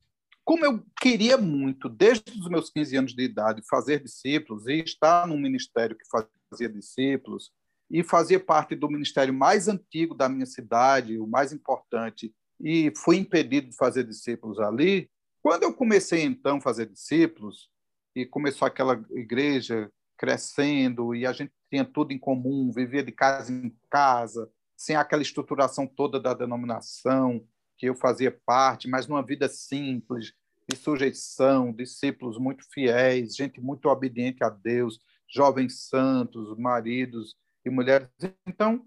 [0.50, 5.28] Como eu queria muito, desde os meus 15 anos de idade, fazer discípulos e estar
[5.28, 7.52] num ministério que fazia discípulos,
[7.88, 13.18] e fazia parte do ministério mais antigo da minha cidade, o mais importante, e fui
[13.18, 15.08] impedido de fazer discípulos ali.
[15.40, 17.70] Quando eu comecei então a fazer discípulos,
[18.16, 19.88] e começou aquela igreja
[20.18, 25.22] crescendo, e a gente tinha tudo em comum, vivia de casa em casa, sem aquela
[25.22, 27.48] estruturação toda da denominação,
[27.78, 30.34] que eu fazia parte, mas numa vida simples,
[30.70, 38.08] de sujeição, discípulos muito fiéis, gente muito obediente a Deus, jovens santos, maridos e mulheres.
[38.46, 38.86] Então,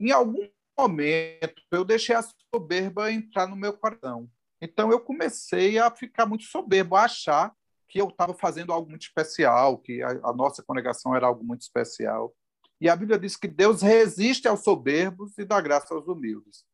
[0.00, 0.48] em algum
[0.78, 4.28] momento, eu deixei a soberba entrar no meu coração.
[4.60, 7.54] Então, eu comecei a ficar muito soberbo, a achar
[7.86, 11.60] que eu estava fazendo algo muito especial, que a, a nossa congregação era algo muito
[11.60, 12.34] especial.
[12.80, 16.64] E a Bíblia diz que Deus resiste aos soberbos e dá graça aos humildes.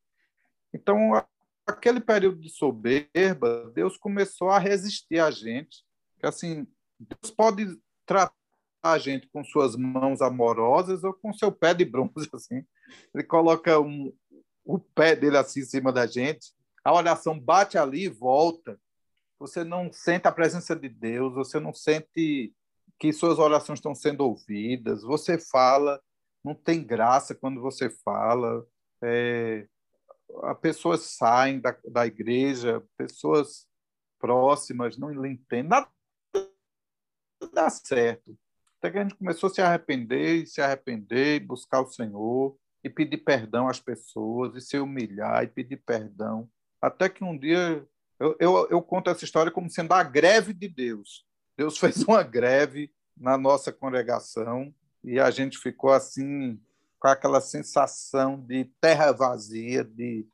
[0.73, 1.21] Então,
[1.71, 5.85] aquele período de soberba, Deus começou a resistir a gente.
[6.19, 6.67] Que, assim,
[6.99, 8.35] Deus pode tratar
[8.83, 12.65] a gente com suas mãos amorosas ou com seu pé de bronze, assim.
[13.15, 14.13] Ele coloca um,
[14.65, 16.53] o pé dele assim em cima da gente,
[16.85, 18.79] a oração bate ali e volta.
[19.39, 22.55] Você não sente a presença de Deus, você não sente
[22.99, 26.01] que suas orações estão sendo ouvidas, você fala,
[26.45, 28.67] não tem graça quando você fala.
[29.03, 29.67] É,
[30.61, 33.67] pessoas saem da, da igreja, pessoas
[34.19, 35.89] próximas não entendem, nada
[37.53, 38.37] dá certo.
[38.79, 42.57] Até que a gente começou a se arrepender, e se arrepender, e buscar o Senhor,
[42.83, 46.49] e pedir perdão às pessoas, e se humilhar, e pedir perdão.
[46.81, 47.87] Até que um dia,
[48.19, 51.27] eu, eu, eu conto essa história como sendo a greve de Deus.
[51.57, 54.75] Deus fez uma greve na nossa congregação,
[55.05, 56.61] e a gente ficou assim
[57.01, 60.29] com aquela sensação de terra vazia, de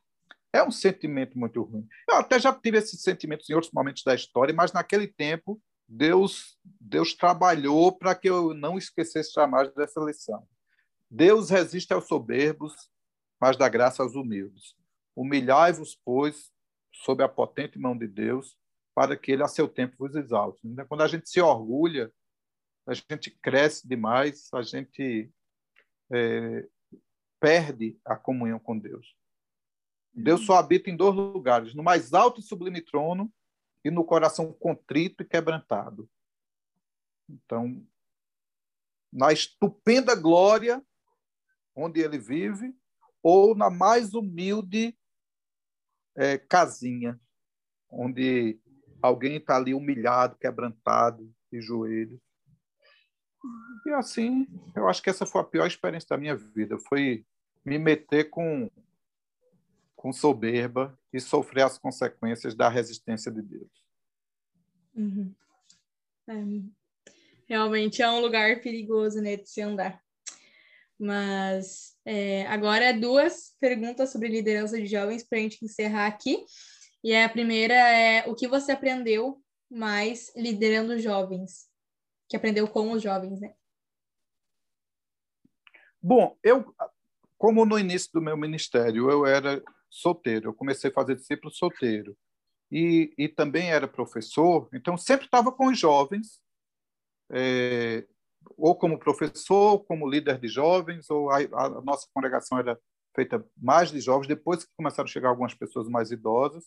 [0.51, 1.87] é um sentimento muito ruim.
[2.09, 6.57] Eu até já tive esses sentimentos em outros momentos da história, mas naquele tempo Deus
[6.79, 10.45] Deus trabalhou para que eu não esquecesse jamais dessa lição.
[11.09, 12.73] Deus resiste aos soberbos,
[13.39, 14.75] mas dá graça aos humildes.
[15.15, 16.51] Humilhai-vos, pois,
[16.91, 18.57] sob a potente mão de Deus,
[18.93, 20.61] para que ele a seu tempo vos exalte.
[20.89, 22.11] Quando a gente se orgulha,
[22.85, 25.31] a gente cresce demais, a gente
[26.11, 26.67] é,
[27.39, 29.15] perde a comunhão com Deus.
[30.13, 33.31] Deus só habita em dois lugares: no mais alto e sublime trono
[33.83, 36.09] e no coração contrito e quebrantado.
[37.29, 37.85] Então,
[39.11, 40.83] na estupenda glória
[41.75, 42.75] onde ele vive,
[43.21, 44.97] ou na mais humilde
[46.15, 47.19] é, casinha,
[47.89, 48.59] onde
[49.01, 52.19] alguém está ali humilhado, quebrantado, de joelhos.
[53.85, 56.77] E assim, eu acho que essa foi a pior experiência da minha vida.
[56.77, 57.25] Foi
[57.63, 58.69] me meter com,
[59.95, 63.71] com soberba e sofrer as consequências da resistência de Deus.
[64.95, 65.33] Uhum.
[66.27, 66.33] É,
[67.47, 70.01] realmente é um lugar perigoso, né, de se andar.
[70.99, 76.43] Mas é, agora duas perguntas sobre liderança de jovens para a gente encerrar aqui.
[77.03, 81.66] E a primeira é o que você aprendeu mais liderando jovens?
[82.29, 83.55] Que aprendeu com os jovens, né?
[86.01, 86.73] Bom, eu,
[87.37, 92.17] como no início do meu ministério, eu era solteiro, eu comecei a fazer discípulo solteiro.
[92.71, 96.41] E, e também era professor, então sempre estava com os jovens,
[97.31, 98.05] é,
[98.57, 102.79] ou como professor, como líder de jovens, ou a, a, nossa congregação era
[103.15, 106.65] feita mais de jovens, depois que começaram a chegar algumas pessoas mais idosas.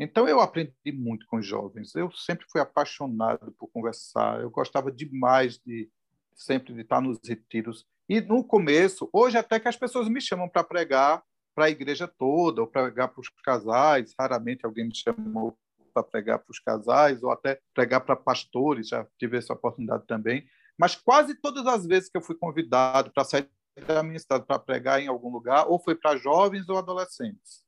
[0.00, 1.94] Então eu aprendi muito com os jovens.
[1.94, 4.40] Eu sempre fui apaixonado por conversar.
[4.40, 5.90] Eu gostava demais de
[6.34, 10.48] sempre de estar nos retiros e no começo, hoje até que as pessoas me chamam
[10.48, 11.22] para pregar
[11.54, 15.56] para a igreja toda, ou pregar para os casais, raramente alguém me chamou
[15.94, 20.44] para pregar para os casais, ou até pregar para pastores, já tive essa oportunidade também.
[20.76, 23.48] Mas quase todas as vezes que eu fui convidado para sair
[23.86, 27.64] da minha cidade para pregar em algum lugar, ou foi para jovens ou adolescentes.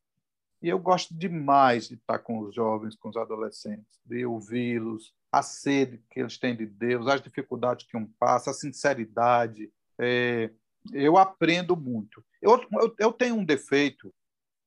[0.63, 5.43] E eu gosto demais de estar com os jovens, com os adolescentes, de ouvi-los, a
[5.43, 10.51] sede que eles têm de Deus, as dificuldades que um passa, a sinceridade, é,
[10.93, 12.25] eu aprendo muito.
[12.41, 14.15] Eu, eu, eu tenho um defeito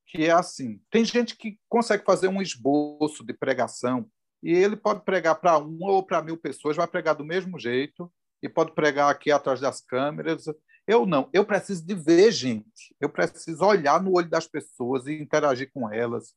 [0.06, 4.08] que é assim: tem gente que consegue fazer um esboço de pregação
[4.42, 8.12] e ele pode pregar para uma ou para mil pessoas, vai pregar do mesmo jeito
[8.42, 10.44] e pode pregar aqui atrás das câmeras.
[10.86, 15.14] Eu não, eu preciso de ver gente, eu preciso olhar no olho das pessoas e
[15.14, 16.34] interagir com elas.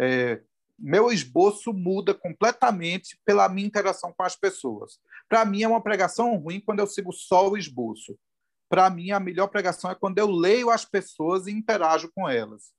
[0.00, 0.40] É,
[0.78, 5.00] meu esboço muda completamente pela minha interação com as pessoas.
[5.28, 8.18] Para mim, é uma pregação ruim quando eu sigo só o esboço.
[8.68, 12.72] Para mim, a melhor pregação é quando eu leio as pessoas e interajo com elas.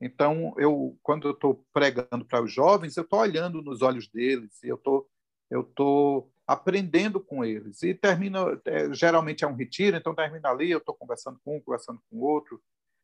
[0.00, 4.58] Então, eu, quando eu estou pregando para os jovens, eu estou olhando nos olhos deles,
[4.62, 5.08] eu estou
[5.50, 7.82] eu tô aprendendo com eles.
[7.82, 11.60] E termina, é, geralmente é um retiro, então termina ali, eu estou conversando com um,
[11.60, 12.62] conversando com outro,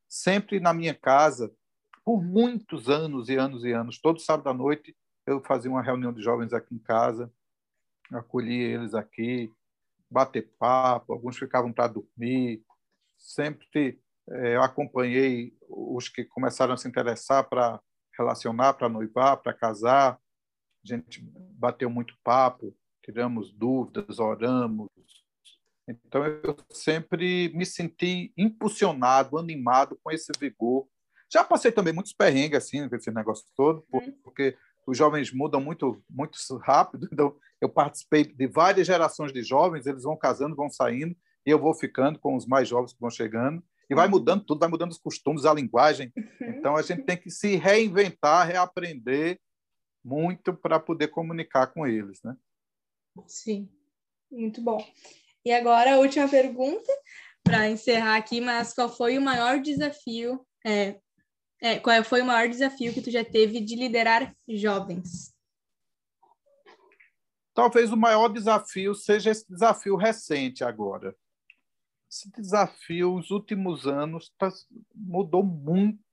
[0.08, 1.54] sempre na minha casa,
[2.02, 6.10] por muitos anos e anos e anos, todo sábado à noite, eu fazia uma reunião
[6.12, 7.30] de jovens aqui em casa,
[8.10, 9.52] acolhi eles aqui,
[10.10, 12.64] bater papo, alguns ficavam para dormir,
[13.18, 17.78] sempre é, eu acompanhei os que começaram a se interessar para
[18.16, 20.14] relacionar, para noivar, para casar.
[20.14, 22.74] A gente bateu muito papo,
[23.04, 24.88] tiramos dúvidas, oramos.
[25.86, 30.86] Então eu sempre me senti impulsionado, animado com esse vigor.
[31.30, 34.12] Já passei também muitos perrengues assim, esse negócio todo, uhum.
[34.22, 37.08] porque os jovens mudam muito muito rápido.
[37.12, 41.14] Então eu participei de várias gerações de jovens, eles vão casando, vão saindo,
[41.46, 43.62] e eu vou ficando com os mais jovens que vão chegando.
[43.88, 46.10] E vai mudando tudo, vai mudando os costumes, a linguagem.
[46.16, 46.48] Uhum.
[46.48, 49.38] Então a gente tem que se reinventar, reaprender
[50.02, 52.34] muito para poder comunicar com eles, né?
[53.26, 53.68] Sim,
[54.30, 54.84] muito bom.
[55.44, 56.92] E agora a última pergunta
[57.42, 60.44] para encerrar aqui, mas qual foi o maior desafio?
[60.64, 60.98] É,
[61.60, 65.34] é, qual foi o maior desafio que tu já teve de liderar jovens?
[67.52, 71.16] Talvez o maior desafio seja esse desafio recente agora,
[72.10, 74.52] esse desafio, os últimos anos, tá,
[74.94, 76.03] mudou muito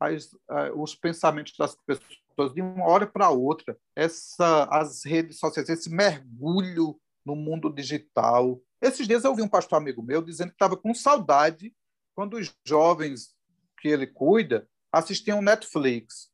[0.00, 0.34] as,
[0.74, 3.76] os pensamentos das pessoas de uma hora para outra.
[3.94, 8.60] Essa, as redes sociais, esse mergulho no mundo digital.
[8.80, 11.74] Esses dias eu vi um pastor amigo meu dizendo que estava com saudade
[12.14, 13.34] quando os jovens
[13.80, 16.30] que ele cuida assistiam Netflix.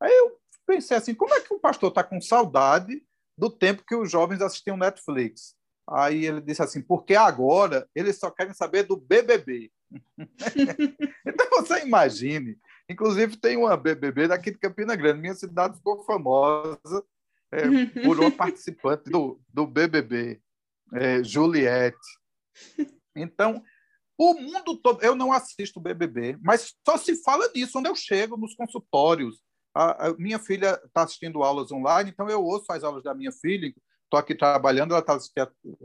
[0.00, 0.36] Aí eu
[0.66, 3.02] pensei assim, como é que um pastor está com saudade
[3.38, 5.56] do tempo que os jovens assistiam Netflix?
[5.88, 9.70] Aí ele disse assim, porque agora eles só querem saber do BBB.
[11.26, 12.58] então você imagine,
[12.88, 17.04] inclusive tem uma BBB daqui de Campina Grande, minha cidade ficou famosa
[17.52, 17.62] é,
[18.04, 20.40] por uma participante do, do BBB,
[20.92, 21.96] é, Juliette.
[23.16, 23.62] Então,
[24.18, 28.36] o mundo todo, eu não assisto BBB, mas só se fala disso onde eu chego,
[28.36, 29.40] nos consultórios.
[29.74, 33.32] A, a minha filha está assistindo aulas online, então eu ouço as aulas da minha
[33.32, 33.74] filha,
[34.04, 35.18] estou aqui trabalhando, ela está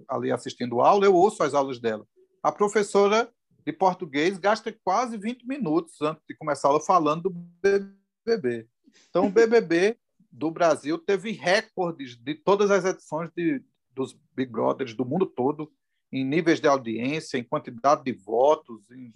[0.07, 2.05] ali assistindo aula, eu ouço as aulas dela.
[2.43, 3.31] A professora
[3.69, 7.29] de português gasta quase 20 minutos antes de começar a falando do
[7.61, 8.67] BBB.
[9.09, 9.95] Então, o BBB
[10.31, 13.63] do Brasil teve recordes de todas as edições de,
[13.93, 15.71] dos Big Brothers do mundo todo,
[16.11, 18.89] em níveis de audiência, em quantidade de votos.
[18.89, 19.13] Em,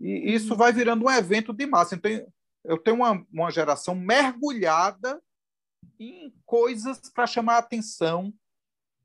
[0.00, 1.94] e isso vai virando um evento de massa.
[1.94, 2.10] Então,
[2.64, 5.22] eu tenho uma, uma geração mergulhada
[6.00, 8.32] em coisas para chamar a atenção,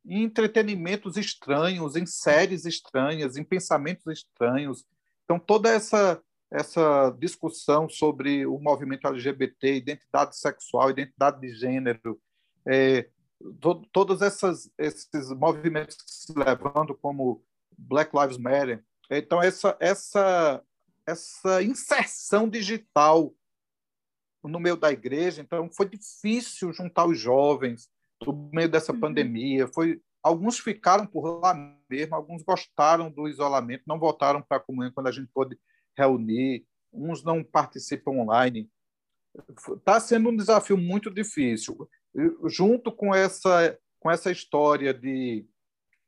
[0.07, 4.85] em entretenimentos estranhos, em séries estranhas, em pensamentos estranhos.
[5.25, 12.19] Então, toda essa, essa discussão sobre o movimento LGBT, identidade sexual, identidade de gênero,
[12.65, 13.09] é,
[13.59, 17.43] to, todos essas, esses movimentos que se levando como
[17.77, 18.83] Black Lives Matter.
[19.11, 20.63] Então, essa, essa,
[21.05, 23.33] essa inserção digital
[24.41, 27.89] no meio da igreja, então foi difícil juntar os jovens
[28.25, 28.99] no meio dessa uhum.
[28.99, 29.67] pandemia.
[29.67, 31.53] Foi alguns ficaram por lá
[31.89, 35.57] mesmo, alguns gostaram do isolamento, não voltaram para a comunhão quando a gente pôde
[35.97, 38.69] reunir, uns não participam online.
[39.75, 41.89] Está sendo um desafio muito difícil.
[42.45, 45.45] Junto com essa com essa história de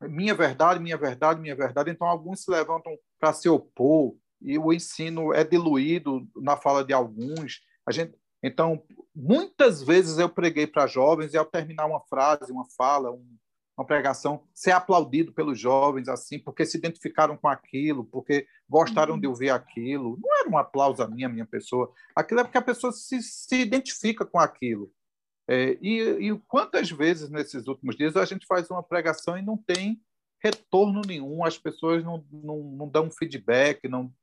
[0.01, 4.71] minha verdade, minha verdade, minha verdade, então alguns se levantam para se opor e o
[4.71, 7.61] ensino é diluído na fala de alguns.
[7.85, 8.81] A gente então,
[9.19, 13.37] muitas vezes eu preguei para jovens e ao terminar uma frase, uma fala, um,
[13.77, 19.19] uma pregação, ser aplaudido pelos jovens assim, porque se identificaram com aquilo, porque gostaram uhum.
[19.19, 20.17] de ouvir aquilo.
[20.21, 21.91] Não era um aplauso a mim, a minha pessoa.
[22.15, 24.91] Aquilo é porque a pessoa se, se identifica com aquilo.
[25.47, 29.57] É, e, e quantas vezes nesses últimos dias a gente faz uma pregação e não
[29.57, 29.99] tem
[30.41, 34.13] retorno nenhum, as pessoas não, não, não dão feedback, não,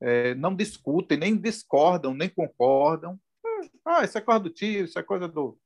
[0.00, 3.18] é, não discutem, nem discordam, nem concordam.
[3.84, 5.58] Ah, isso é coisa do tio, isso é coisa do.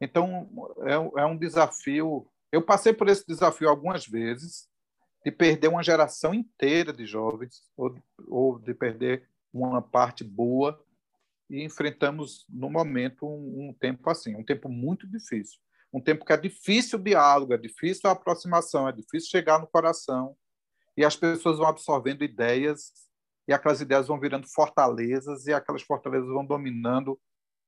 [0.00, 0.48] Então,
[0.82, 2.28] é, é um desafio.
[2.50, 4.68] Eu passei por esse desafio algumas vezes,
[5.24, 7.96] de perder uma geração inteira de jovens, ou,
[8.28, 10.84] ou de perder uma parte boa,
[11.48, 15.60] e enfrentamos, no momento, um, um tempo assim, um tempo muito difícil.
[15.92, 19.66] Um tempo que é difícil o diálogo, é difícil a aproximação, é difícil chegar no
[19.66, 20.36] coração,
[20.96, 22.92] e as pessoas vão absorvendo ideias
[23.46, 27.18] e aquelas ideias vão virando fortalezas e aquelas fortalezas vão dominando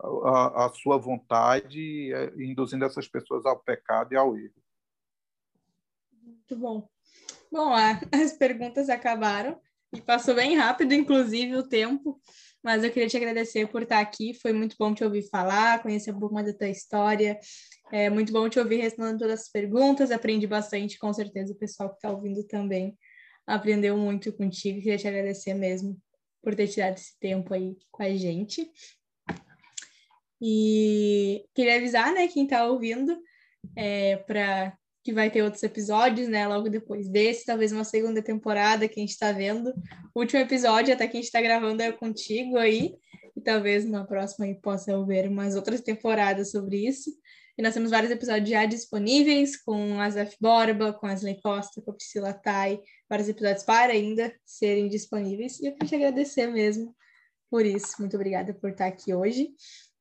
[0.01, 4.55] a, a sua vontade eh, induzindo essas pessoas ao pecado e ao erro.
[6.23, 6.89] Muito bom.
[7.51, 7.73] Bom,
[8.13, 9.61] as perguntas acabaram
[9.95, 12.21] e passou bem rápido, inclusive, o tempo.
[12.63, 14.35] mas eu queria te agradecer por estar aqui.
[14.35, 17.39] Foi muito bom te ouvir falar, conhecer um pouco mais da tua história.
[17.93, 20.11] É muito bom te ouvir respondendo todas as perguntas.
[20.11, 22.97] Aprendi bastante, com certeza o pessoal que está ouvindo também
[23.47, 24.81] aprendeu muito contigo.
[24.81, 25.97] Queria te agradecer mesmo
[26.43, 28.71] por ter tirado esse tempo aí com a gente.
[30.41, 33.17] E queria avisar, né, quem está ouvindo,
[33.75, 38.89] é, para que vai ter outros episódios, né, logo depois desse, talvez uma segunda temporada
[38.89, 39.73] que a gente está vendo.
[40.15, 42.97] O último episódio, até que a gente está gravando, é contigo aí,
[43.37, 47.11] e talvez na próxima aí possa ver umas outras temporadas sobre isso.
[47.57, 51.81] E nós temos vários episódios já disponíveis, com a Zef Borba, com a Asley Costa,
[51.81, 52.79] com a Priscila Tai,
[53.09, 55.61] vários episódios para ainda serem disponíveis.
[55.61, 56.95] E eu queria te agradecer mesmo
[57.51, 57.95] por isso.
[57.99, 59.51] Muito obrigada por estar aqui hoje.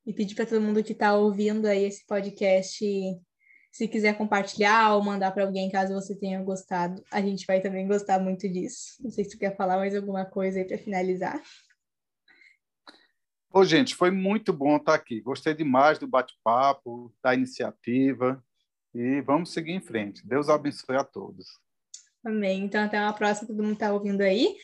[0.06, 2.86] E pedir para todo mundo que está ouvindo aí esse podcast,
[3.72, 7.88] se quiser compartilhar ou mandar para alguém caso você tenha gostado, a gente vai também
[7.88, 8.98] gostar muito disso.
[9.02, 11.42] Não sei se tu quer falar mais alguma coisa aí para finalizar.
[13.52, 15.22] Ô, gente, foi muito bom estar aqui.
[15.22, 18.44] Gostei demais do bate-papo, da iniciativa.
[18.94, 20.26] E vamos seguir em frente.
[20.26, 21.48] Deus abençoe a todos.
[22.26, 22.64] Amém.
[22.64, 24.56] Então, até uma próxima, todo mundo está ouvindo aí.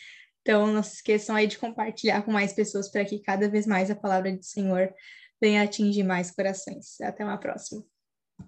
[0.41, 3.91] Então, não se esqueçam aí de compartilhar com mais pessoas para que cada vez mais
[3.91, 4.91] a palavra do Senhor
[5.39, 6.99] venha atingir mais corações.
[7.01, 7.84] Até uma próxima.